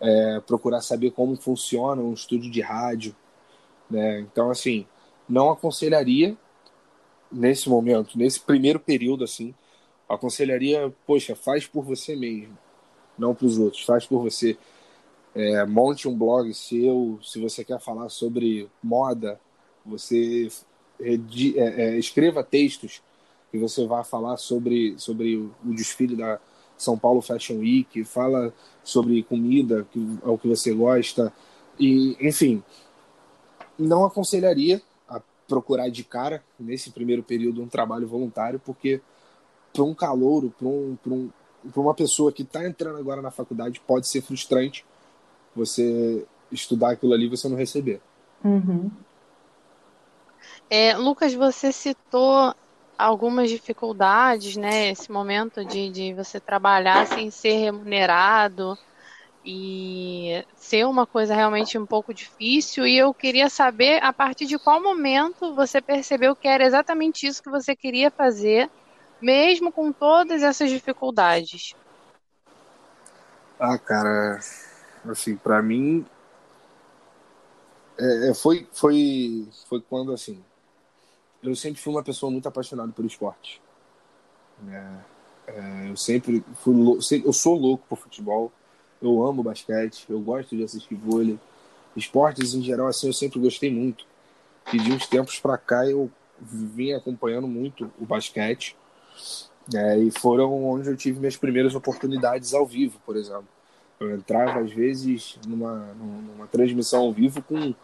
é, 0.00 0.40
procurar 0.40 0.80
saber 0.80 1.10
como 1.10 1.36
funciona 1.36 2.00
um 2.00 2.14
estúdio 2.14 2.50
de 2.50 2.60
rádio. 2.60 3.14
Né? 3.90 4.20
Então, 4.20 4.50
assim, 4.50 4.86
não 5.28 5.50
aconselharia 5.50 6.36
nesse 7.30 7.68
momento, 7.68 8.18
nesse 8.18 8.40
primeiro 8.40 8.80
período, 8.80 9.24
assim, 9.24 9.54
aconselharia, 10.08 10.92
poxa, 11.06 11.36
faz 11.36 11.66
por 11.66 11.84
você 11.84 12.16
mesmo, 12.16 12.56
não 13.18 13.34
para 13.34 13.46
os 13.46 13.58
outros, 13.58 13.82
faz 13.84 14.06
por 14.06 14.22
você. 14.22 14.56
É, 15.34 15.64
monte 15.66 16.08
um 16.08 16.16
blog 16.16 16.52
seu, 16.54 17.18
se 17.22 17.38
você 17.38 17.62
quer 17.62 17.78
falar 17.78 18.08
sobre 18.08 18.68
moda, 18.82 19.38
você 19.84 20.48
é, 21.00 21.14
é, 21.56 21.98
escreva 21.98 22.42
textos 22.42 23.02
que 23.50 23.58
você 23.58 23.86
vai 23.86 24.02
falar 24.04 24.36
sobre, 24.36 24.94
sobre 24.98 25.36
o 25.36 25.52
desfile 25.66 26.16
da 26.16 26.40
São 26.76 26.98
Paulo 26.98 27.20
Fashion 27.20 27.58
Week, 27.58 28.04
fala 28.04 28.52
sobre 28.82 29.22
comida, 29.22 29.86
que 29.92 29.98
é 30.24 30.28
o 30.28 30.38
que 30.38 30.48
você 30.48 30.72
gosta, 30.72 31.32
e 31.78 32.16
enfim, 32.20 32.62
não 33.78 34.04
aconselharia 34.04 34.82
a 35.08 35.20
procurar 35.46 35.88
de 35.88 36.02
cara 36.04 36.42
nesse 36.58 36.90
primeiro 36.90 37.22
período 37.22 37.62
um 37.62 37.68
trabalho 37.68 38.06
voluntário, 38.06 38.60
porque 38.64 39.00
para 39.72 39.84
um 39.84 39.94
calouro, 39.94 40.52
para 40.58 40.66
um, 40.66 40.98
um, 41.06 41.30
uma 41.76 41.94
pessoa 41.94 42.32
que 42.32 42.42
está 42.42 42.66
entrando 42.66 42.98
agora 42.98 43.22
na 43.22 43.30
faculdade, 43.30 43.80
pode 43.86 44.08
ser 44.08 44.22
frustrante 44.22 44.84
você 45.54 46.26
estudar 46.50 46.90
aquilo 46.90 47.12
ali 47.12 47.26
e 47.26 47.28
você 47.28 47.48
não 47.48 47.56
receber. 47.56 48.00
Uhum. 48.44 48.90
É, 50.70 50.96
Lucas, 50.96 51.34
você 51.34 51.72
citou 51.72 52.54
algumas 52.96 53.50
dificuldades, 53.50 54.56
né? 54.56 54.90
Esse 54.90 55.10
momento 55.10 55.64
de, 55.64 55.90
de 55.90 56.14
você 56.14 56.40
trabalhar 56.40 57.06
sem 57.06 57.30
ser 57.30 57.56
remunerado 57.56 58.78
e 59.50 60.44
ser 60.54 60.86
uma 60.86 61.06
coisa 61.06 61.34
realmente 61.34 61.78
um 61.78 61.86
pouco 61.86 62.12
difícil. 62.12 62.86
E 62.86 62.98
eu 62.98 63.14
queria 63.14 63.48
saber 63.48 63.98
a 64.04 64.12
partir 64.12 64.44
de 64.44 64.58
qual 64.58 64.82
momento 64.82 65.54
você 65.54 65.80
percebeu 65.80 66.36
que 66.36 66.46
era 66.46 66.66
exatamente 66.66 67.26
isso 67.26 67.42
que 67.42 67.48
você 67.48 67.74
queria 67.74 68.10
fazer, 68.10 68.70
mesmo 69.22 69.72
com 69.72 69.90
todas 69.90 70.42
essas 70.42 70.68
dificuldades. 70.68 71.74
Ah, 73.58 73.78
cara, 73.78 74.38
assim, 75.08 75.34
para 75.34 75.62
mim 75.62 76.04
é, 77.98 78.28
é, 78.28 78.34
foi, 78.34 78.68
foi, 78.70 79.48
foi 79.66 79.80
quando 79.80 80.12
assim 80.12 80.44
eu 81.42 81.56
sempre 81.56 81.80
fui 81.80 81.94
uma 81.94 82.02
pessoa 82.02 82.30
muito 82.30 82.46
apaixonada 82.48 82.92
pelo 82.92 83.08
esporte. 83.08 83.62
É, 84.68 84.98
é, 85.46 85.90
eu 85.90 85.96
sempre 85.96 86.44
fui 86.56 86.74
eu 87.24 87.32
sou 87.32 87.56
louco 87.56 87.86
por 87.88 87.96
futebol, 87.96 88.52
eu 89.00 89.24
amo 89.24 89.42
basquete, 89.42 90.06
eu 90.08 90.20
gosto 90.20 90.56
de 90.56 90.64
assistir 90.64 90.94
vôlei, 90.94 91.38
esportes 91.96 92.54
em 92.54 92.62
geral 92.62 92.88
assim 92.88 93.06
eu 93.06 93.12
sempre 93.12 93.38
gostei 93.40 93.72
muito. 93.72 94.06
E 94.72 94.78
de 94.78 94.92
uns 94.92 95.06
tempos 95.06 95.38
para 95.38 95.56
cá 95.56 95.86
eu 95.86 96.10
vim 96.40 96.92
acompanhando 96.92 97.48
muito 97.48 97.90
o 97.98 98.04
basquete. 98.04 98.76
É, 99.74 99.98
e 99.98 100.10
foram 100.10 100.64
onde 100.64 100.88
eu 100.88 100.96
tive 100.96 101.18
minhas 101.18 101.36
primeiras 101.36 101.74
oportunidades 101.74 102.54
ao 102.54 102.66
vivo, 102.66 102.98
por 103.04 103.16
exemplo. 103.16 103.48
Eu 104.00 104.14
entrava 104.14 104.60
às 104.60 104.72
vezes 104.72 105.38
numa, 105.46 105.92
numa 105.94 106.46
transmissão 106.46 107.00
ao 107.00 107.12
vivo 107.12 107.42
com 107.42 107.74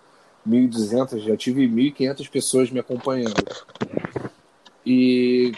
1.200, 0.49 1.19
já 1.21 1.37
tive 1.37 1.67
1.500 1.67 2.31
pessoas 2.31 2.71
me 2.71 2.79
acompanhando. 2.79 3.43
E 4.87 5.53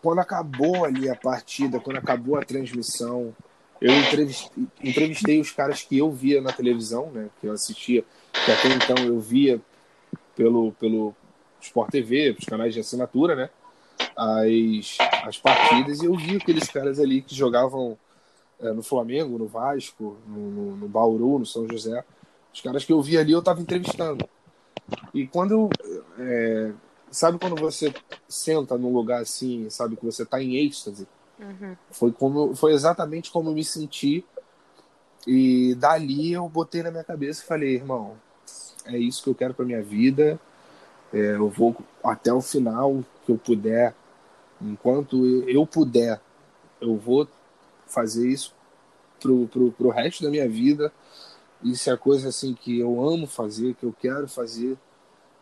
quando 0.00 0.20
acabou 0.20 0.84
ali 0.84 1.08
a 1.08 1.16
partida, 1.16 1.80
quando 1.80 1.96
acabou 1.96 2.36
a 2.36 2.44
transmissão, 2.44 3.34
eu 3.80 3.92
entrevistei, 3.92 4.66
entrevistei 4.82 5.40
os 5.40 5.50
caras 5.50 5.82
que 5.82 5.98
eu 5.98 6.10
via 6.10 6.40
na 6.40 6.52
televisão, 6.52 7.10
né, 7.10 7.28
que 7.40 7.46
eu 7.46 7.52
assistia, 7.52 8.04
que 8.32 8.50
até 8.50 8.68
então 8.68 8.96
eu 9.04 9.20
via 9.20 9.60
pelo, 10.34 10.72
pelo 10.72 11.14
Sport 11.60 11.90
TV, 11.90 12.36
os 12.38 12.44
canais 12.44 12.74
de 12.74 12.80
assinatura, 12.80 13.34
né, 13.34 13.50
as, 14.16 14.98
as 15.24 15.38
partidas, 15.38 16.02
e 16.02 16.06
eu 16.06 16.16
vi 16.16 16.36
aqueles 16.36 16.68
caras 16.68 16.98
ali 16.98 17.22
que 17.22 17.34
jogavam 17.34 17.98
é, 18.60 18.72
no 18.72 18.82
Flamengo, 18.82 19.38
no 19.38 19.46
Vasco, 19.46 20.16
no, 20.26 20.50
no, 20.50 20.76
no 20.76 20.88
Bauru, 20.88 21.38
no 21.38 21.46
São 21.46 21.68
José, 21.68 22.04
os 22.52 22.60
caras 22.60 22.84
que 22.84 22.92
eu 22.92 23.00
vi 23.00 23.16
ali 23.16 23.32
eu 23.32 23.42
tava 23.42 23.60
entrevistando. 23.60 24.28
E 25.14 25.26
quando 25.26 25.52
eu. 25.52 25.70
É, 26.18 26.72
sabe 27.10 27.38
quando 27.38 27.56
você 27.56 27.92
senta 28.28 28.76
num 28.76 28.92
lugar 28.92 29.22
assim, 29.22 29.68
sabe, 29.70 29.96
que 29.96 30.04
você 30.04 30.24
tá 30.24 30.42
em 30.42 30.56
êxtase? 30.56 31.06
Uhum. 31.38 31.76
Foi, 31.90 32.12
como, 32.12 32.54
foi 32.54 32.72
exatamente 32.72 33.30
como 33.30 33.50
eu 33.50 33.54
me 33.54 33.64
senti. 33.64 34.24
E 35.26 35.74
dali 35.74 36.32
eu 36.32 36.48
botei 36.48 36.82
na 36.82 36.90
minha 36.90 37.04
cabeça 37.04 37.42
e 37.42 37.46
falei, 37.46 37.74
irmão, 37.74 38.16
é 38.84 38.96
isso 38.96 39.22
que 39.22 39.28
eu 39.28 39.34
quero 39.34 39.54
pra 39.54 39.64
minha 39.64 39.82
vida. 39.82 40.38
É, 41.12 41.34
eu 41.34 41.48
vou 41.48 41.76
até 42.02 42.32
o 42.32 42.40
final 42.40 43.04
que 43.24 43.32
eu 43.32 43.38
puder. 43.38 43.94
Enquanto 44.60 45.24
eu 45.48 45.66
puder, 45.66 46.20
eu 46.80 46.96
vou 46.96 47.28
fazer 47.86 48.28
isso 48.28 48.54
pro, 49.20 49.46
pro, 49.48 49.72
pro 49.72 49.88
resto 49.90 50.22
da 50.22 50.30
minha 50.30 50.48
vida. 50.48 50.92
Isso 51.62 51.90
é 51.90 51.96
coisa 51.96 52.28
assim 52.28 52.54
que 52.54 52.78
eu 52.78 53.02
amo 53.02 53.26
fazer, 53.26 53.74
que 53.74 53.84
eu 53.84 53.92
quero 53.92 54.28
fazer, 54.28 54.76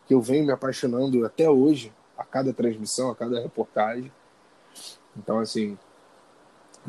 que 0.07 0.13
eu 0.13 0.21
venho 0.21 0.45
me 0.45 0.51
apaixonando 0.51 1.25
até 1.25 1.49
hoje, 1.49 1.93
a 2.17 2.23
cada 2.23 2.51
transmissão, 2.51 3.11
a 3.11 3.15
cada 3.15 3.39
reportagem. 3.39 4.11
Então, 5.15 5.39
assim, 5.39 5.77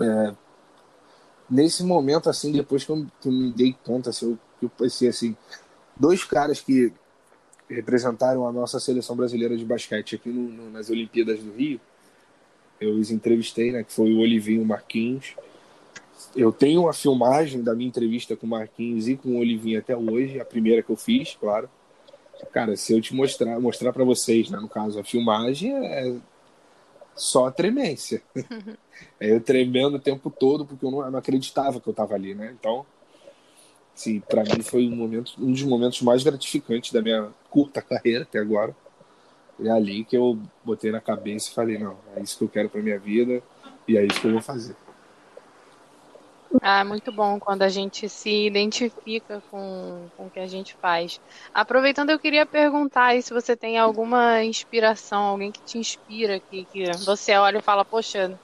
é, 0.00 0.34
nesse 1.48 1.82
momento, 1.82 2.28
assim, 2.28 2.52
depois 2.52 2.84
que 2.84 2.90
eu, 2.90 3.06
que 3.20 3.28
eu 3.28 3.32
me 3.32 3.52
dei 3.52 3.76
conta, 3.84 4.10
assim, 4.10 4.26
eu, 4.26 4.38
eu 4.62 4.68
pensei 4.68 5.08
assim, 5.08 5.36
dois 5.96 6.24
caras 6.24 6.60
que 6.60 6.92
representaram 7.68 8.46
a 8.46 8.52
nossa 8.52 8.80
seleção 8.80 9.14
brasileira 9.14 9.56
de 9.56 9.64
basquete 9.64 10.16
aqui 10.16 10.30
no, 10.30 10.48
no, 10.48 10.70
nas 10.70 10.88
Olimpíadas 10.90 11.40
do 11.40 11.52
Rio, 11.52 11.80
eu 12.80 12.94
os 12.94 13.10
entrevistei, 13.10 13.72
né, 13.72 13.82
que 13.82 13.92
foi 13.92 14.12
o 14.12 14.20
Olivinho 14.20 14.64
Marquinhos, 14.64 15.34
eu 16.34 16.52
tenho 16.52 16.82
uma 16.82 16.92
filmagem 16.92 17.62
da 17.62 17.74
minha 17.74 17.88
entrevista 17.88 18.36
com 18.36 18.46
o 18.46 18.50
Marquinhos 18.50 19.08
e 19.08 19.16
com 19.16 19.30
o 19.30 19.38
Olivinho 19.38 19.78
até 19.78 19.96
hoje, 19.96 20.40
a 20.40 20.44
primeira 20.44 20.82
que 20.82 20.90
eu 20.90 20.96
fiz, 20.96 21.36
claro. 21.38 21.68
Cara, 22.52 22.76
se 22.76 22.92
eu 22.92 23.00
te 23.00 23.14
mostrar, 23.14 23.58
mostrar 23.58 23.92
para 23.92 24.04
vocês, 24.04 24.48
né, 24.50 24.58
no 24.58 24.68
caso, 24.68 24.98
a 24.98 25.04
filmagem 25.04 25.72
é 25.72 26.14
só 27.18 27.50
tremência. 27.50 28.22
eu 29.20 29.40
tremendo 29.40 29.96
o 29.96 30.00
tempo 30.00 30.30
todo 30.30 30.64
porque 30.64 30.84
eu 30.84 30.90
não, 30.90 31.04
eu 31.04 31.10
não 31.10 31.18
acreditava 31.18 31.80
que 31.80 31.88
eu 31.88 31.92
estava 31.92 32.14
ali, 32.14 32.34
né? 32.34 32.54
Então, 32.58 32.86
sim, 33.94 34.20
para 34.20 34.42
mim 34.42 34.62
foi 34.62 34.86
um 34.86 34.96
momento, 34.96 35.32
um 35.38 35.52
dos 35.52 35.62
momentos 35.62 36.00
mais 36.02 36.22
gratificantes 36.22 36.92
da 36.92 37.02
minha 37.02 37.28
curta 37.50 37.82
carreira 37.82 38.22
até 38.22 38.38
agora. 38.38 38.74
É 39.60 39.70
ali 39.70 40.04
que 40.04 40.16
eu 40.16 40.38
botei 40.64 40.92
na 40.92 41.00
cabeça 41.00 41.50
e 41.50 41.54
falei, 41.54 41.78
não, 41.78 41.98
é 42.14 42.22
isso 42.22 42.38
que 42.38 42.44
eu 42.44 42.48
quero 42.48 42.68
para 42.68 42.80
minha 42.80 42.98
vida 42.98 43.42
e 43.88 43.96
é 43.96 44.04
isso 44.04 44.20
que 44.20 44.26
eu 44.28 44.32
vou 44.32 44.40
fazer. 44.40 44.76
Ah, 46.62 46.84
muito 46.84 47.12
bom 47.12 47.38
quando 47.38 47.62
a 47.62 47.68
gente 47.68 48.08
se 48.08 48.46
identifica 48.46 49.42
com, 49.50 50.08
com 50.16 50.26
o 50.26 50.30
que 50.30 50.40
a 50.40 50.46
gente 50.46 50.76
faz. 50.80 51.20
Aproveitando, 51.52 52.10
eu 52.10 52.18
queria 52.18 52.46
perguntar 52.46 53.06
aí 53.06 53.22
se 53.22 53.34
você 53.34 53.54
tem 53.56 53.78
alguma 53.78 54.42
inspiração, 54.42 55.24
alguém 55.24 55.52
que 55.52 55.62
te 55.62 55.78
inspira, 55.78 56.40
que, 56.40 56.64
que 56.64 56.90
você 57.04 57.36
olha 57.36 57.58
e 57.58 57.62
fala, 57.62 57.84
poxa, 57.84 58.38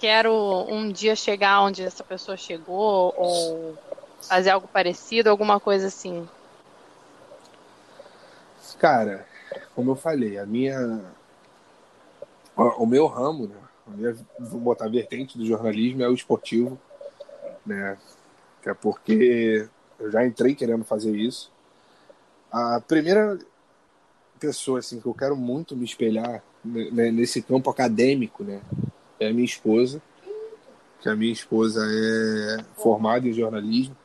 quero 0.00 0.32
um 0.68 0.90
dia 0.90 1.14
chegar 1.14 1.62
onde 1.62 1.82
essa 1.82 2.02
pessoa 2.02 2.36
chegou, 2.36 3.12
ou 3.16 3.76
fazer 4.22 4.50
algo 4.50 4.68
parecido, 4.68 5.28
alguma 5.28 5.60
coisa 5.60 5.88
assim. 5.88 6.26
Cara, 8.78 9.26
como 9.74 9.92
eu 9.92 9.96
falei, 9.96 10.38
a 10.38 10.46
minha. 10.46 11.04
O 12.56 12.86
meu 12.86 13.06
ramo, 13.06 13.46
né? 13.46 13.56
A 13.86 13.90
minha, 13.90 14.16
vou 14.40 14.60
botar 14.60 14.88
vertente 14.88 15.36
do 15.36 15.46
jornalismo 15.46 16.02
é 16.02 16.08
o 16.08 16.14
esportivo 16.14 16.80
né? 17.66 17.98
Que 18.62 18.70
é 18.70 18.74
porque 18.74 19.68
eu 19.98 20.10
já 20.10 20.24
entrei 20.26 20.54
querendo 20.54 20.84
fazer 20.84 21.14
isso. 21.16 21.50
A 22.50 22.80
primeira 22.80 23.38
pessoa 24.38 24.78
assim 24.78 25.00
que 25.00 25.06
eu 25.06 25.14
quero 25.14 25.36
muito 25.36 25.76
me 25.76 25.84
espelhar 25.84 26.42
nesse 26.64 27.42
campo 27.42 27.70
acadêmico, 27.70 28.42
né, 28.42 28.60
é 29.20 29.28
a 29.28 29.32
minha 29.32 29.44
esposa, 29.44 30.02
que 31.00 31.08
a 31.08 31.14
minha 31.14 31.32
esposa 31.32 31.80
é 31.86 32.64
formada 32.76 33.26
em 33.28 33.32
jornalismo. 33.32 33.96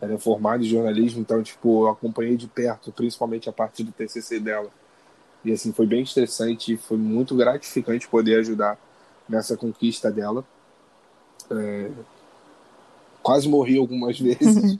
Ela 0.00 0.14
é 0.14 0.18
formada 0.18 0.62
em 0.62 0.66
jornalismo, 0.66 1.20
então, 1.20 1.42
tipo, 1.42 1.84
eu 1.84 1.88
acompanhei 1.88 2.36
de 2.36 2.46
perto, 2.46 2.92
principalmente 2.92 3.48
a 3.48 3.52
partir 3.52 3.82
do 3.82 3.92
TCC 3.92 4.38
dela. 4.38 4.70
E, 5.44 5.52
assim, 5.52 5.72
foi 5.72 5.86
bem 5.86 6.02
estressante, 6.02 6.76
foi 6.76 6.98
muito 6.98 7.34
gratificante 7.34 8.06
poder 8.08 8.40
ajudar 8.40 8.78
nessa 9.28 9.56
conquista 9.56 10.10
dela. 10.10 10.44
É... 11.50 11.90
Quase 13.22 13.48
morri 13.48 13.78
algumas 13.78 14.18
vezes, 14.20 14.78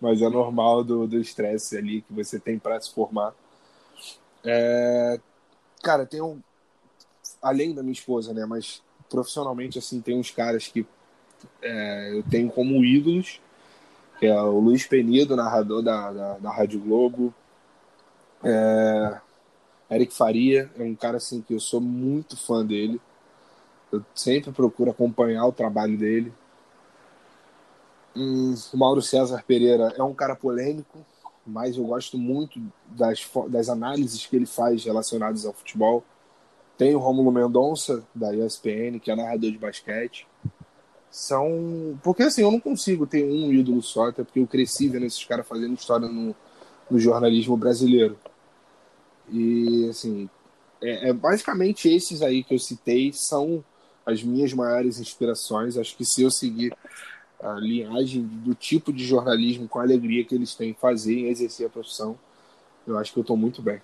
mas 0.00 0.20
é 0.20 0.28
normal 0.28 0.82
do 0.82 1.18
estresse 1.18 1.76
ali 1.76 2.02
que 2.02 2.12
você 2.12 2.38
tem 2.38 2.58
para 2.58 2.80
se 2.80 2.92
formar. 2.92 3.34
É... 4.44 5.20
Cara, 5.82 6.06
tem 6.06 6.20
um. 6.20 6.40
Além 7.42 7.74
da 7.74 7.82
minha 7.82 7.92
esposa, 7.92 8.32
né? 8.32 8.44
Mas 8.46 8.82
profissionalmente, 9.08 9.78
assim, 9.78 10.00
tem 10.00 10.18
uns 10.18 10.30
caras 10.30 10.66
que 10.66 10.86
é, 11.62 12.12
eu 12.12 12.22
tenho 12.24 12.50
como 12.50 12.84
ídolos, 12.84 13.40
que 14.18 14.26
é 14.26 14.40
o 14.40 14.58
Luiz 14.58 14.86
Penido, 14.86 15.36
narrador 15.36 15.82
da, 15.82 16.12
da, 16.12 16.38
da 16.38 16.50
Rádio 16.50 16.80
Globo. 16.80 17.34
É, 18.42 19.20
Eric 19.90 20.12
Faria 20.12 20.70
é 20.76 20.82
um 20.82 20.94
cara 20.94 21.18
assim 21.18 21.40
que 21.40 21.54
eu 21.54 21.60
sou 21.60 21.80
muito 21.80 22.36
fã 22.36 22.64
dele. 22.64 23.00
Eu 23.92 24.04
sempre 24.14 24.52
procuro 24.52 24.90
acompanhar 24.90 25.46
o 25.46 25.52
trabalho 25.52 25.96
dele. 25.96 26.32
Hum, 28.14 28.54
o 28.72 28.76
Mauro 28.76 29.02
César 29.02 29.44
Pereira 29.46 29.92
é 29.96 30.02
um 30.02 30.14
cara 30.14 30.34
polêmico, 30.34 31.04
mas 31.46 31.76
eu 31.76 31.84
gosto 31.84 32.18
muito 32.18 32.60
das, 32.86 33.28
das 33.48 33.68
análises 33.68 34.26
que 34.26 34.34
ele 34.34 34.46
faz 34.46 34.84
relacionadas 34.84 35.44
ao 35.44 35.52
futebol. 35.52 36.02
Tem 36.76 36.94
o 36.94 36.98
Rômulo 36.98 37.30
Mendonça, 37.30 38.04
da 38.14 38.34
ESPN, 38.34 38.98
que 39.00 39.10
é 39.10 39.16
narrador 39.16 39.50
de 39.50 39.58
basquete. 39.58 40.26
São. 41.10 41.98
Porque 42.02 42.24
assim, 42.24 42.42
eu 42.42 42.50
não 42.50 42.60
consigo 42.60 43.06
ter 43.06 43.24
um 43.24 43.52
ídolo 43.52 43.82
só, 43.82 44.08
até 44.08 44.22
porque 44.24 44.40
eu 44.40 44.46
cresci 44.46 44.88
vendo 44.88 45.06
esses 45.06 45.24
caras 45.24 45.46
fazendo 45.46 45.74
história 45.74 46.08
no, 46.08 46.34
no 46.90 46.98
jornalismo 46.98 47.56
brasileiro. 47.56 48.18
E 49.30 49.88
assim, 49.88 50.28
é, 50.82 51.08
é, 51.08 51.12
basicamente 51.12 51.88
esses 51.88 52.22
aí 52.22 52.44
que 52.44 52.54
eu 52.54 52.58
citei 52.58 53.12
são 53.12 53.64
as 54.06 54.22
minhas 54.22 54.52
maiores 54.54 55.00
inspirações. 55.00 55.76
Acho 55.76 55.96
que 55.96 56.04
se 56.04 56.22
eu 56.22 56.30
seguir 56.30 56.72
a 57.42 57.54
linhagem 57.54 58.22
do 58.22 58.54
tipo 58.54 58.92
de 58.92 59.04
jornalismo 59.04 59.68
com 59.68 59.80
a 59.80 59.82
alegria 59.82 60.24
que 60.24 60.34
eles 60.34 60.54
têm 60.54 60.70
em 60.70 60.74
fazer 60.74 61.14
e 61.14 61.28
exercer 61.28 61.66
a 61.66 61.70
profissão, 61.70 62.16
eu 62.86 62.96
acho 62.96 63.12
que 63.12 63.18
eu 63.18 63.22
estou 63.22 63.36
muito 63.36 63.60
bem. 63.60 63.82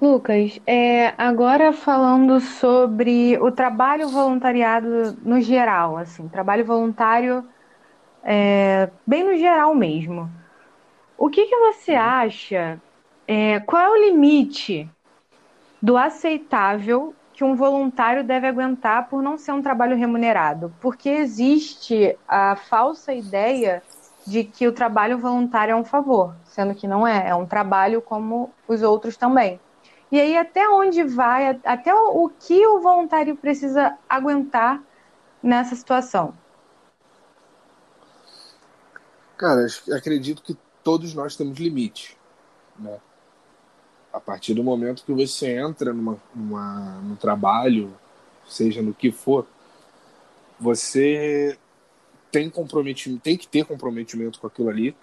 Lucas, 0.00 0.58
é, 0.66 1.14
agora 1.18 1.72
falando 1.72 2.40
sobre 2.40 3.38
o 3.38 3.52
trabalho 3.52 4.08
voluntariado 4.08 5.16
no 5.22 5.40
geral, 5.40 5.96
assim, 5.96 6.26
trabalho 6.28 6.64
voluntário 6.64 7.44
é, 8.22 8.90
bem 9.06 9.22
no 9.22 9.36
geral 9.36 9.74
mesmo. 9.74 10.30
O 11.16 11.28
que, 11.30 11.46
que 11.46 11.56
você 11.56 11.92
acha? 11.92 12.80
É, 13.28 13.60
qual 13.60 13.80
é 13.80 13.90
o 13.90 14.04
limite 14.04 14.88
do 15.80 15.96
aceitável 15.96 17.14
que 17.42 17.44
um 17.44 17.56
voluntário 17.56 18.22
deve 18.22 18.46
aguentar 18.46 19.08
por 19.08 19.20
não 19.20 19.36
ser 19.36 19.50
um 19.50 19.60
trabalho 19.60 19.96
remunerado? 19.96 20.72
Porque 20.80 21.08
existe 21.08 22.16
a 22.28 22.54
falsa 22.54 23.12
ideia 23.12 23.82
de 24.24 24.44
que 24.44 24.68
o 24.68 24.72
trabalho 24.72 25.18
voluntário 25.18 25.72
é 25.72 25.74
um 25.74 25.84
favor, 25.84 26.36
sendo 26.44 26.72
que 26.72 26.86
não 26.86 27.04
é, 27.04 27.30
é 27.30 27.34
um 27.34 27.44
trabalho 27.44 28.00
como 28.00 28.54
os 28.68 28.80
outros 28.82 29.16
também. 29.16 29.58
E 30.08 30.20
aí, 30.20 30.36
até 30.36 30.68
onde 30.68 31.02
vai, 31.02 31.58
até 31.64 31.92
o, 31.92 32.28
que 32.28 32.64
o 32.64 32.80
voluntário 32.80 33.34
precisa 33.34 33.98
aguentar 34.08 34.80
nessa 35.42 35.74
situação? 35.74 36.34
Cara, 39.36 39.66
acredito 39.92 40.44
que 40.44 40.56
todos 40.84 41.12
nós 41.12 41.34
temos 41.34 41.58
limite, 41.58 42.16
né? 42.78 43.00
A 44.12 44.20
partir 44.20 44.54
do 44.54 44.62
momento 44.62 45.04
que 45.04 45.12
você 45.12 45.58
entra 45.58 45.92
numa, 45.92 46.18
numa, 46.34 47.00
num 47.02 47.16
trabalho, 47.16 47.92
seja 48.46 48.82
no 48.82 48.92
que 48.92 49.10
for, 49.10 49.46
você 50.60 51.58
tem 52.30 52.48
comprometimento, 52.48 53.22
tem 53.22 53.36
que 53.36 53.48
ter 53.48 53.64
comprometimento 53.64 54.38
com 54.38 54.46
aquilo 54.46 54.68
ali, 54.68 54.96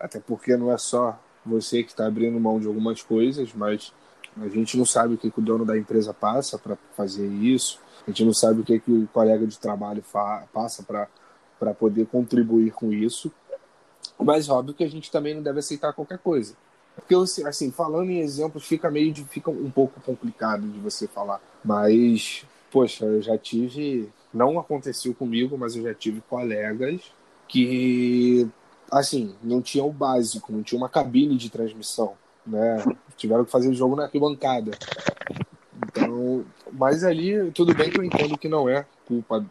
até 0.00 0.18
porque 0.18 0.56
não 0.56 0.72
é 0.72 0.78
só 0.78 1.18
você 1.44 1.82
que 1.82 1.90
está 1.90 2.06
abrindo 2.06 2.38
mão 2.40 2.58
de 2.58 2.66
algumas 2.66 3.02
coisas, 3.02 3.52
mas 3.54 3.92
a 4.40 4.48
gente 4.48 4.76
não 4.76 4.84
sabe 4.84 5.14
o 5.14 5.18
que, 5.18 5.30
que 5.30 5.38
o 5.38 5.42
dono 5.42 5.64
da 5.64 5.78
empresa 5.78 6.12
passa 6.12 6.58
para 6.58 6.76
fazer 6.94 7.26
isso. 7.26 7.80
A 8.06 8.10
gente 8.10 8.24
não 8.24 8.34
sabe 8.34 8.60
o 8.60 8.64
que, 8.64 8.78
que 8.78 8.92
o 8.92 9.08
colega 9.08 9.46
de 9.46 9.58
trabalho 9.58 10.04
passa 10.52 10.82
para 10.82 11.74
poder 11.74 12.06
contribuir 12.06 12.72
com 12.72 12.92
isso. 12.92 13.32
Mas 14.18 14.48
óbvio 14.48 14.74
que 14.74 14.84
a 14.84 14.88
gente 14.88 15.10
também 15.10 15.34
não 15.34 15.42
deve 15.42 15.60
aceitar 15.60 15.92
qualquer 15.92 16.18
coisa. 16.18 16.54
Porque, 16.96 17.14
assim, 17.46 17.70
falando 17.70 18.10
em 18.10 18.20
exemplos, 18.20 18.64
fica 18.64 18.90
meio 18.90 19.12
de, 19.12 19.24
fica 19.24 19.50
um 19.50 19.70
pouco 19.70 20.00
complicado 20.00 20.66
de 20.66 20.80
você 20.80 21.06
falar. 21.06 21.40
Mas, 21.64 22.44
poxa, 22.70 23.04
eu 23.04 23.22
já 23.22 23.38
tive. 23.38 24.08
Não 24.34 24.58
aconteceu 24.58 25.14
comigo, 25.14 25.56
mas 25.56 25.76
eu 25.76 25.82
já 25.82 25.94
tive 25.94 26.20
colegas 26.28 27.00
que, 27.46 28.48
assim, 28.90 29.34
não 29.42 29.62
tinham 29.62 29.88
o 29.88 29.92
básico, 29.92 30.52
não 30.52 30.62
tinha 30.62 30.78
uma 30.78 30.88
cabine 30.88 31.36
de 31.36 31.48
transmissão 31.48 32.14
né? 32.46 32.82
Tiveram 33.16 33.44
que 33.44 33.50
fazer 33.50 33.68
o 33.68 33.74
jogo 33.74 33.96
na 33.96 34.04
arquibancada. 34.04 34.70
Então, 35.84 36.44
mas 36.72 37.02
ali 37.04 37.50
tudo 37.50 37.74
bem 37.74 37.90
que 37.90 37.98
eu 37.98 38.04
entendo 38.04 38.38
que 38.38 38.48
não 38.48 38.68
é 38.68 38.86
culpa 39.06 39.44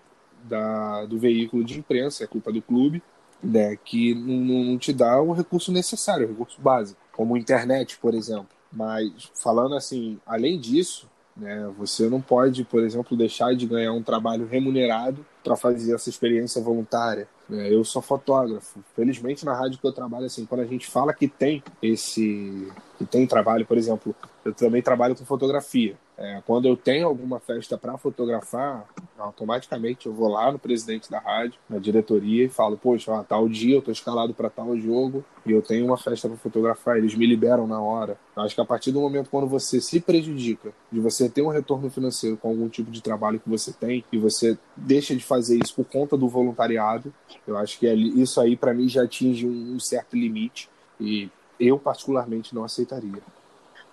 da, 0.44 1.06
do 1.06 1.20
veículo 1.20 1.64
de 1.64 1.78
imprensa, 1.78 2.24
é 2.24 2.28
culpa 2.28 2.52
do 2.52 2.62
clube, 2.62 3.04
né? 3.44 3.76
Que 3.84 4.16
não, 4.16 4.64
não 4.64 4.78
te 4.78 4.94
dá 4.94 5.22
o 5.22 5.34
recurso 5.34 5.72
necessário, 5.72 6.26
o 6.26 6.30
recurso 6.30 6.62
básico, 6.62 7.00
como 7.16 7.38
internet, 7.38 7.98
por 7.98 8.14
exemplo. 8.14 8.50
Mas 8.72 9.32
falando 9.34 9.76
assim, 9.76 10.20
além 10.26 10.60
disso, 10.60 11.08
né, 11.36 11.72
você 11.78 12.10
não 12.10 12.22
pode, 12.22 12.64
por 12.64 12.84
exemplo, 12.84 13.18
deixar 13.18 13.56
de 13.56 13.66
ganhar 13.66 13.94
um 13.94 14.04
trabalho 14.04 14.46
remunerado 14.46 15.26
para 15.44 15.56
fazer 15.56 15.94
essa 15.94 16.10
experiência 16.10 16.62
voluntária. 16.62 17.28
Né? 17.48 17.74
Eu 17.74 17.84
sou 17.84 18.02
fotógrafo. 18.02 18.80
Felizmente, 18.96 19.46
na 19.46 19.54
rádio 19.54 19.80
que 19.80 19.88
eu 19.88 19.94
trabalho, 19.94 20.26
assim, 20.26 20.46
quando 20.46 20.62
a 20.62 20.66
gente 20.66 20.88
fala 20.88 21.14
que 21.14 21.28
tem 21.28 21.64
esse. 21.82 22.72
que 22.98 23.06
tem 23.06 23.28
trabalho, 23.28 23.66
por 23.66 23.78
exemplo, 23.78 24.16
eu 24.44 24.54
também 24.54 24.82
trabalho 24.82 25.16
com 25.16 25.26
fotografia. 25.26 25.98
É, 26.18 26.42
quando 26.46 26.66
eu 26.66 26.78
tenho 26.78 27.08
alguma 27.08 27.40
festa 27.40 27.78
para 27.78 27.98
fotografar, 27.98 28.88
automaticamente 29.18 30.06
eu 30.06 30.14
vou 30.14 30.30
lá 30.30 30.50
no 30.50 30.58
presidente 30.58 31.12
da 31.12 31.20
rádio, 31.20 31.60
na 31.70 31.78
diretoria, 31.78 32.46
e 32.46 32.50
falo: 32.50 32.78
Poxa, 32.78 33.12
ó, 33.12 33.24
tal 33.24 33.50
dia 33.50 33.76
eu 33.76 33.82
tô 33.82 33.92
escalado 33.92 34.34
para 34.34 34.50
tal 34.50 34.78
jogo 34.78 35.26
e 35.46 35.52
eu 35.52 35.62
tenho 35.62 35.86
uma 35.86 35.98
festa 35.98 36.30
para 36.30 36.38
fotografar. 36.38 36.98
Eles 36.98 37.14
me 37.16 37.26
liberam 37.26 37.68
na 37.68 37.82
hora. 37.82 38.18
Eu 38.36 38.44
acho 38.44 38.56
que 38.56 38.62
a 38.62 38.66
partir 38.66 38.94
do 38.94 39.02
momento 39.02 39.30
quando 39.30 39.48
você 39.48 39.82
se 39.82 40.00
prejudica 40.00 40.72
de 40.90 41.00
você 41.02 41.28
ter 41.28 41.42
um 41.42 41.50
retorno 41.50 41.90
financeiro 41.90 42.38
com 42.38 42.50
algum 42.50 42.70
tipo 42.70 42.90
de 42.90 43.02
trabalho 43.02 43.40
que 43.40 43.50
você 43.50 43.74
tem 43.74 44.04
e 44.12 44.18
você 44.18 44.58
deixa 44.76 45.14
de 45.14 45.24
fazer 45.24 45.60
isso 45.62 45.76
por 45.76 45.86
conta 45.86 46.16
do 46.16 46.30
voluntariado, 46.30 47.14
eu 47.46 47.58
acho 47.58 47.78
que 47.78 47.88
isso 47.92 48.40
aí 48.40 48.56
para 48.56 48.74
mim 48.74 48.88
já 48.88 49.04
atinge 49.04 49.46
um 49.46 49.80
certo 49.80 50.16
limite 50.16 50.70
e 51.00 51.30
eu 51.60 51.78
particularmente 51.78 52.56
não 52.56 52.64
aceitaria. 52.64 53.22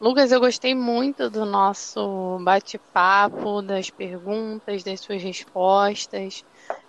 Lucas, 0.03 0.33
eu 0.33 0.41
gostei 0.41 0.75
muito 0.75 1.31
do 1.31 1.45
nosso 1.47 2.37
bate-papo, 2.45 3.63
das 3.63 3.89
perguntas, 3.89 4.83
das 4.83 5.01
suas 5.01 5.23
respostas. 5.23 6.43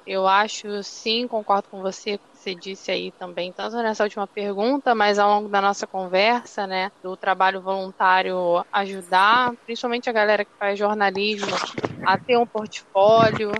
Eu 0.03 0.27
acho, 0.27 0.81
sim, 0.81 1.27
concordo 1.27 1.69
com 1.69 1.79
você, 1.79 2.17
que 2.17 2.23
você 2.33 2.55
disse 2.55 2.89
aí 2.89 3.11
também, 3.19 3.53
tanto 3.53 3.75
nessa 3.77 4.03
última 4.03 4.27
pergunta, 4.27 4.95
mas 4.95 5.19
ao 5.19 5.29
longo 5.29 5.47
da 5.47 5.61
nossa 5.61 5.85
conversa, 5.87 6.65
né, 6.65 6.89
do 7.03 7.15
trabalho 7.15 7.61
voluntário 7.61 8.65
ajudar, 8.73 9.53
principalmente 9.63 10.09
a 10.09 10.13
galera 10.13 10.43
que 10.43 10.51
faz 10.57 10.79
jornalismo, 10.79 11.55
a 12.03 12.17
ter 12.17 12.35
um 12.37 12.47
portfólio, 12.47 13.51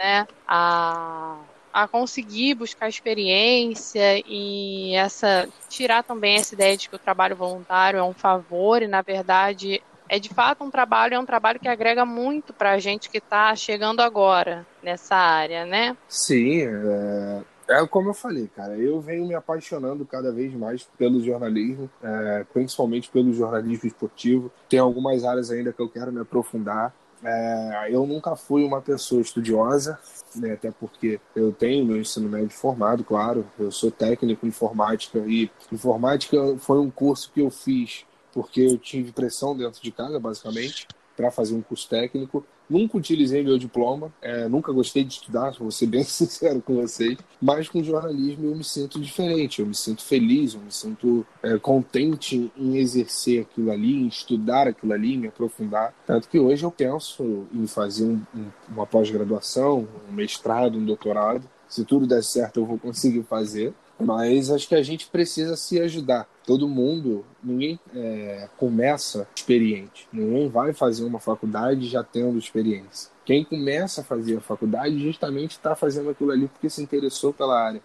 né, 0.00 0.26
a 0.48 1.46
a 1.82 1.86
conseguir 1.86 2.54
buscar 2.54 2.88
experiência 2.88 4.20
e 4.26 4.94
essa 4.96 5.48
tirar 5.68 6.02
também 6.02 6.36
essa 6.36 6.52
ideia 6.52 6.76
de 6.76 6.88
que 6.88 6.96
o 6.96 6.98
trabalho 6.98 7.36
voluntário 7.36 8.00
é 8.00 8.02
um 8.02 8.12
favor 8.12 8.82
e 8.82 8.88
na 8.88 9.00
verdade 9.00 9.80
é 10.08 10.18
de 10.18 10.28
fato 10.28 10.64
um 10.64 10.70
trabalho, 10.72 11.14
é 11.14 11.18
um 11.20 11.24
trabalho 11.24 11.60
que 11.60 11.68
agrega 11.68 12.04
muito 12.04 12.52
para 12.52 12.72
a 12.72 12.78
gente 12.80 13.08
que 13.08 13.18
está 13.18 13.54
chegando 13.54 14.00
agora 14.00 14.66
nessa 14.82 15.14
área, 15.14 15.64
né? 15.64 15.96
Sim, 16.08 16.62
é, 16.62 17.42
é, 17.68 17.86
como 17.86 18.08
eu 18.08 18.14
falei, 18.14 18.48
cara, 18.56 18.76
eu 18.76 19.00
venho 19.00 19.28
me 19.28 19.36
apaixonando 19.36 20.04
cada 20.04 20.32
vez 20.32 20.52
mais 20.54 20.82
pelo 20.98 21.22
jornalismo, 21.22 21.88
é, 22.02 22.44
principalmente 22.52 23.08
pelo 23.08 23.32
jornalismo 23.32 23.86
esportivo. 23.86 24.50
Tem 24.68 24.80
algumas 24.80 25.22
áreas 25.22 25.48
ainda 25.50 25.72
que 25.72 25.80
eu 25.80 25.88
quero 25.88 26.10
me 26.10 26.20
aprofundar. 26.20 26.92
É, 27.22 27.88
eu 27.90 28.06
nunca 28.06 28.36
fui 28.36 28.64
uma 28.64 28.80
pessoa 28.80 29.20
estudiosa, 29.20 29.98
né, 30.36 30.52
até 30.52 30.70
porque 30.70 31.20
eu 31.34 31.52
tenho 31.52 31.84
meu 31.84 31.96
ensino 31.96 32.28
médio 32.28 32.50
formado, 32.50 33.02
claro, 33.02 33.46
eu 33.58 33.72
sou 33.72 33.90
técnico 33.90 34.46
em 34.46 34.50
informática 34.50 35.18
e 35.26 35.50
informática 35.72 36.38
foi 36.58 36.78
um 36.78 36.90
curso 36.90 37.30
que 37.32 37.40
eu 37.40 37.50
fiz 37.50 38.04
porque 38.32 38.60
eu 38.60 38.78
tive 38.78 39.10
pressão 39.10 39.56
dentro 39.56 39.82
de 39.82 39.90
casa, 39.90 40.20
basicamente. 40.20 40.86
Para 41.18 41.32
fazer 41.32 41.52
um 41.52 41.60
curso 41.60 41.88
técnico. 41.88 42.46
Nunca 42.70 42.96
utilizei 42.96 43.42
meu 43.42 43.58
diploma, 43.58 44.12
é, 44.22 44.46
nunca 44.46 44.70
gostei 44.70 45.02
de 45.02 45.14
estudar, 45.14 45.52
vou 45.58 45.70
ser 45.70 45.86
bem 45.86 46.04
sincero 46.04 46.62
com 46.62 46.76
vocês, 46.76 47.18
mas 47.40 47.68
com 47.68 47.82
jornalismo 47.82 48.46
eu 48.46 48.54
me 48.54 48.62
sinto 48.62 49.00
diferente, 49.00 49.60
eu 49.60 49.66
me 49.66 49.74
sinto 49.74 50.04
feliz, 50.04 50.54
eu 50.54 50.60
me 50.60 50.70
sinto 50.70 51.26
é, 51.42 51.58
contente 51.58 52.52
em 52.56 52.76
exercer 52.76 53.42
aquilo 53.42 53.72
ali, 53.72 53.94
em 53.94 54.06
estudar 54.06 54.68
aquilo 54.68 54.92
ali, 54.92 55.16
me 55.16 55.26
aprofundar. 55.26 55.92
Tanto 56.06 56.28
que 56.28 56.38
hoje 56.38 56.62
eu 56.62 56.70
penso 56.70 57.48
em 57.52 57.66
fazer 57.66 58.04
um, 58.04 58.22
um, 58.32 58.46
uma 58.68 58.86
pós-graduação, 58.86 59.88
um 60.08 60.12
mestrado, 60.12 60.78
um 60.78 60.84
doutorado. 60.84 61.48
Se 61.68 61.84
tudo 61.84 62.06
der 62.06 62.22
certo, 62.22 62.60
eu 62.60 62.66
vou 62.66 62.78
conseguir 62.78 63.24
fazer. 63.24 63.74
Mas 63.98 64.50
acho 64.50 64.68
que 64.68 64.74
a 64.74 64.82
gente 64.82 65.08
precisa 65.08 65.56
se 65.56 65.80
ajudar. 65.80 66.28
Todo 66.46 66.68
mundo, 66.68 67.24
ninguém 67.42 67.78
é, 67.94 68.48
começa 68.56 69.26
experiente. 69.34 70.08
Ninguém 70.12 70.48
vai 70.48 70.72
fazer 70.72 71.04
uma 71.04 71.18
faculdade 71.18 71.88
já 71.88 72.02
tendo 72.02 72.38
experiência. 72.38 73.10
Quem 73.24 73.44
começa 73.44 74.00
a 74.00 74.04
fazer 74.04 74.38
a 74.38 74.40
faculdade 74.40 74.98
justamente 74.98 75.52
está 75.52 75.74
fazendo 75.74 76.10
aquilo 76.10 76.30
ali 76.30 76.48
porque 76.48 76.70
se 76.70 76.82
interessou 76.82 77.32
pela 77.32 77.60
área. 77.60 77.82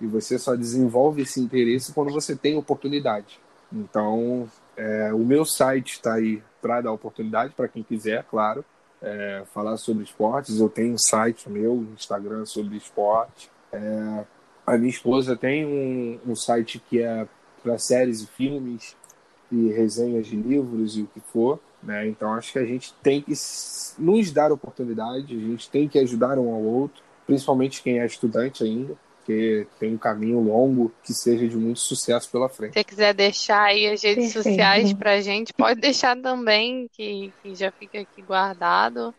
E 0.00 0.06
você 0.06 0.38
só 0.38 0.54
desenvolve 0.54 1.22
esse 1.22 1.40
interesse 1.40 1.92
quando 1.92 2.12
você 2.12 2.36
tem 2.36 2.56
oportunidade. 2.56 3.40
Então, 3.72 4.48
é, 4.76 5.12
o 5.12 5.18
meu 5.18 5.44
site 5.44 5.94
está 5.94 6.14
aí 6.14 6.42
para 6.62 6.80
dar 6.80 6.92
oportunidade 6.92 7.52
para 7.54 7.68
quem 7.68 7.82
quiser, 7.82 8.24
claro, 8.30 8.64
é, 9.02 9.42
falar 9.52 9.76
sobre 9.76 10.04
esportes. 10.04 10.60
Eu 10.60 10.68
tenho 10.68 10.94
um 10.94 10.98
site 10.98 11.50
meu, 11.50 11.86
Instagram 11.94 12.46
sobre 12.46 12.76
esporte. 12.76 13.50
É, 13.72 14.24
a 14.68 14.78
minha 14.78 14.90
esposa 14.90 15.36
tem 15.36 15.64
um, 15.66 16.18
um 16.26 16.36
site 16.36 16.80
que 16.88 17.02
é 17.02 17.26
para 17.62 17.78
séries 17.78 18.22
e 18.22 18.26
filmes 18.26 18.96
e 19.50 19.68
resenhas 19.70 20.26
de 20.26 20.36
livros 20.36 20.96
e 20.96 21.02
o 21.02 21.06
que 21.06 21.20
for. 21.20 21.58
Né? 21.82 22.08
Então 22.08 22.32
acho 22.32 22.52
que 22.52 22.58
a 22.58 22.64
gente 22.64 22.92
tem 23.02 23.20
que 23.22 23.32
nos 23.98 24.30
dar 24.32 24.52
oportunidade, 24.52 25.34
a 25.34 25.38
gente 25.38 25.70
tem 25.70 25.88
que 25.88 25.98
ajudar 25.98 26.38
um 26.38 26.52
ao 26.52 26.62
outro, 26.62 27.02
principalmente 27.26 27.82
quem 27.82 28.00
é 28.00 28.06
estudante 28.06 28.64
ainda, 28.64 28.96
porque 29.18 29.66
tem 29.78 29.94
um 29.94 29.98
caminho 29.98 30.40
longo 30.40 30.92
que 31.04 31.12
seja 31.12 31.46
de 31.46 31.56
muito 31.56 31.80
sucesso 31.80 32.30
pela 32.30 32.48
frente. 32.48 32.72
Se 32.72 32.80
você 32.80 32.84
quiser 32.84 33.14
deixar 33.14 33.62
aí 33.62 33.86
as 33.86 34.02
redes 34.02 34.32
Perfeito. 34.32 34.48
sociais 34.48 34.92
pra 34.92 35.20
gente, 35.20 35.52
pode 35.52 35.80
deixar 35.80 36.16
também, 36.16 36.88
que, 36.92 37.32
que 37.42 37.54
já 37.54 37.70
fica 37.70 38.00
aqui 38.00 38.22
guardado. 38.22 39.14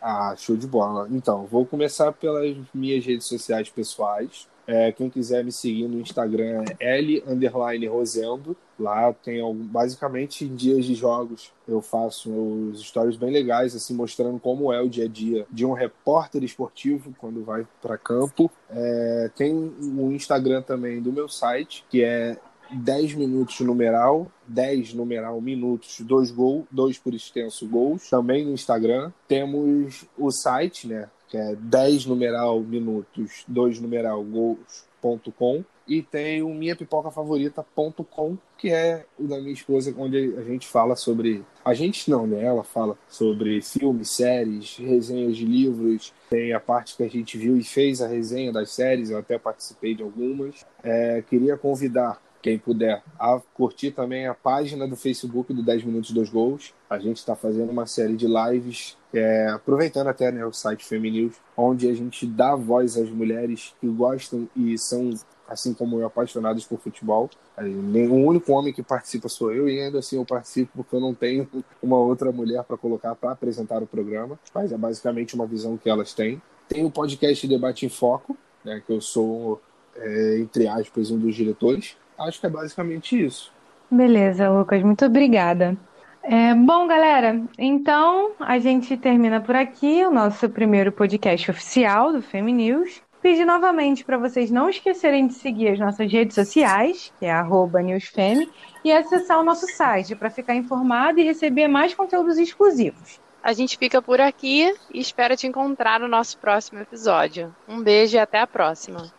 Ah, 0.00 0.34
show 0.36 0.56
de 0.56 0.66
bola. 0.66 1.06
Então, 1.12 1.46
vou 1.46 1.64
começar 1.64 2.10
pelas 2.12 2.56
minhas 2.74 3.06
redes 3.06 3.26
sociais 3.26 3.70
pessoais. 3.70 4.48
É, 4.66 4.92
quem 4.92 5.10
quiser 5.10 5.44
me 5.44 5.50
seguir 5.50 5.88
no 5.88 6.00
Instagram 6.00 6.64
é 6.78 6.98
L 6.98 7.86
Rosendo. 7.88 8.56
Lá 8.78 9.12
tem 9.12 9.40
basicamente 9.54 10.44
em 10.44 10.54
dias 10.54 10.84
de 10.84 10.94
jogos 10.94 11.52
eu 11.66 11.80
faço 11.80 12.30
os 12.30 12.80
stories 12.80 13.16
bem 13.16 13.30
legais, 13.30 13.74
assim, 13.74 13.94
mostrando 13.94 14.38
como 14.38 14.72
é 14.72 14.80
o 14.80 14.88
dia 14.88 15.04
a 15.04 15.08
dia 15.08 15.46
de 15.50 15.64
um 15.64 15.72
repórter 15.72 16.42
esportivo 16.42 17.14
quando 17.18 17.44
vai 17.44 17.66
para 17.80 17.96
campo. 17.96 18.50
É, 18.70 19.30
tem 19.36 19.54
o 19.54 20.12
Instagram 20.12 20.62
também 20.62 21.00
do 21.00 21.12
meu 21.12 21.28
site, 21.28 21.84
que 21.88 22.02
é 22.02 22.36
10 22.72 23.14
minutos 23.14 23.60
numeral, 23.60 24.30
10 24.46 24.94
numeral 24.94 25.40
minutos, 25.40 26.00
2 26.00 26.30
gol, 26.30 26.66
2 26.70 26.98
por 26.98 27.14
extenso 27.14 27.66
gols, 27.66 28.08
também 28.08 28.44
no 28.44 28.52
Instagram. 28.52 29.12
Temos 29.28 30.04
o 30.18 30.30
site, 30.30 30.88
né, 30.88 31.08
que 31.32 31.38
é 31.38 31.56
10 31.56 32.04
numeral 32.04 32.60
minutos, 32.60 33.42
2 33.48 33.80
numeral 33.80 34.22
gols.com 34.22 35.64
e 35.88 36.02
tem 36.02 36.42
o 36.42 36.50
minha 36.50 36.76
pipoca 36.76 37.10
favorita.com, 37.10 38.36
que 38.58 38.68
é 38.68 39.06
o 39.18 39.24
da 39.24 39.38
minha 39.38 39.54
esposa, 39.54 39.94
onde 39.96 40.34
a 40.36 40.42
gente 40.42 40.68
fala 40.68 40.94
sobre. 40.94 41.42
A 41.64 41.72
gente 41.72 42.10
não, 42.10 42.26
né? 42.26 42.44
Ela 42.44 42.62
fala 42.62 42.98
sobre 43.08 43.62
filmes, 43.62 44.10
séries, 44.10 44.76
resenhas 44.76 45.34
de 45.34 45.46
livros. 45.46 46.12
Tem 46.28 46.52
a 46.52 46.60
parte 46.60 46.98
que 46.98 47.02
a 47.02 47.08
gente 47.08 47.38
viu 47.38 47.56
e 47.56 47.64
fez 47.64 48.02
a 48.02 48.06
resenha 48.06 48.52
das 48.52 48.70
séries, 48.70 49.08
eu 49.08 49.16
até 49.16 49.38
participei 49.38 49.94
de 49.94 50.02
algumas. 50.02 50.66
É, 50.84 51.22
queria 51.22 51.56
convidar 51.56 52.20
quem 52.42 52.58
puder, 52.58 53.02
a 53.18 53.40
curtir 53.54 53.92
também 53.92 54.26
a 54.26 54.34
página 54.34 54.86
do 54.86 54.96
Facebook 54.96 55.54
do 55.54 55.62
10 55.62 55.84
Minutos 55.84 56.10
dos 56.10 56.28
Gols. 56.28 56.74
A 56.90 56.98
gente 56.98 57.18
está 57.18 57.36
fazendo 57.36 57.70
uma 57.70 57.86
série 57.86 58.16
de 58.16 58.26
lives, 58.26 58.98
é, 59.14 59.48
aproveitando 59.48 60.08
até 60.08 60.32
né, 60.32 60.44
o 60.44 60.52
site 60.52 60.84
Feminews, 60.84 61.36
onde 61.56 61.88
a 61.88 61.94
gente 61.94 62.26
dá 62.26 62.56
voz 62.56 62.96
às 62.96 63.08
mulheres 63.08 63.74
que 63.80 63.86
gostam 63.86 64.48
e 64.56 64.76
são, 64.76 65.10
assim 65.48 65.72
como 65.72 66.00
eu, 66.00 66.06
apaixonadas 66.06 66.64
por 66.64 66.80
futebol. 66.80 67.30
O 67.56 68.26
único 68.26 68.52
homem 68.52 68.72
que 68.72 68.82
participa 68.82 69.28
sou 69.28 69.52
eu, 69.52 69.68
e 69.68 69.80
ainda 69.80 70.00
assim 70.00 70.16
eu 70.16 70.24
participo 70.24 70.72
porque 70.74 70.96
eu 70.96 71.00
não 71.00 71.14
tenho 71.14 71.48
uma 71.80 71.98
outra 71.98 72.32
mulher 72.32 72.64
para 72.64 72.76
colocar 72.76 73.14
para 73.14 73.30
apresentar 73.30 73.80
o 73.82 73.86
programa, 73.86 74.38
mas 74.52 74.72
é 74.72 74.76
basicamente 74.76 75.36
uma 75.36 75.46
visão 75.46 75.76
que 75.76 75.88
elas 75.88 76.12
têm. 76.12 76.42
Tem 76.68 76.84
o 76.84 76.90
podcast 76.90 77.46
Debate 77.46 77.86
em 77.86 77.88
Foco, 77.88 78.36
né, 78.64 78.82
que 78.84 78.92
eu 78.92 79.00
sou, 79.00 79.62
é, 79.94 80.38
entre 80.38 80.66
aspas, 80.66 81.10
um 81.12 81.18
dos 81.18 81.36
diretores 81.36 81.96
acho 82.18 82.40
que 82.40 82.46
é 82.46 82.50
basicamente 82.50 83.24
isso. 83.24 83.52
Beleza, 83.90 84.48
Lucas, 84.48 84.82
muito 84.82 85.04
obrigada. 85.04 85.76
É, 86.22 86.54
bom, 86.54 86.86
galera, 86.86 87.42
então 87.58 88.32
a 88.38 88.58
gente 88.58 88.96
termina 88.96 89.40
por 89.40 89.56
aqui 89.56 90.04
o 90.04 90.10
nosso 90.10 90.48
primeiro 90.48 90.92
podcast 90.92 91.50
oficial 91.50 92.12
do 92.12 92.22
Feminews. 92.22 93.02
Pedir 93.20 93.44
novamente 93.44 94.04
para 94.04 94.18
vocês 94.18 94.50
não 94.50 94.68
esquecerem 94.68 95.26
de 95.26 95.34
seguir 95.34 95.68
as 95.68 95.78
nossas 95.78 96.10
redes 96.10 96.34
sociais, 96.34 97.12
que 97.18 97.26
é 97.26 97.42
newsfem, 97.84 98.50
e 98.84 98.92
acessar 98.92 99.38
o 99.38 99.44
nosso 99.44 99.66
site 99.66 100.16
para 100.16 100.30
ficar 100.30 100.54
informado 100.54 101.20
e 101.20 101.24
receber 101.24 101.68
mais 101.68 101.94
conteúdos 101.94 102.38
exclusivos. 102.38 103.20
A 103.42 103.52
gente 103.52 103.76
fica 103.76 104.00
por 104.00 104.20
aqui 104.20 104.72
e 104.92 105.00
espera 105.00 105.36
te 105.36 105.46
encontrar 105.46 106.00
no 106.00 106.08
nosso 106.08 106.38
próximo 106.38 106.80
episódio. 106.80 107.54
Um 107.68 107.82
beijo 107.82 108.16
e 108.16 108.18
até 108.18 108.40
a 108.40 108.46
próxima. 108.46 109.12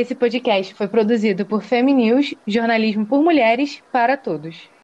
Esse 0.00 0.14
podcast 0.14 0.74
foi 0.74 0.86
produzido 0.86 1.44
por 1.44 1.60
Feminews, 1.60 2.32
jornalismo 2.46 3.04
por 3.04 3.20
mulheres 3.20 3.82
para 3.90 4.16
todos. 4.16 4.70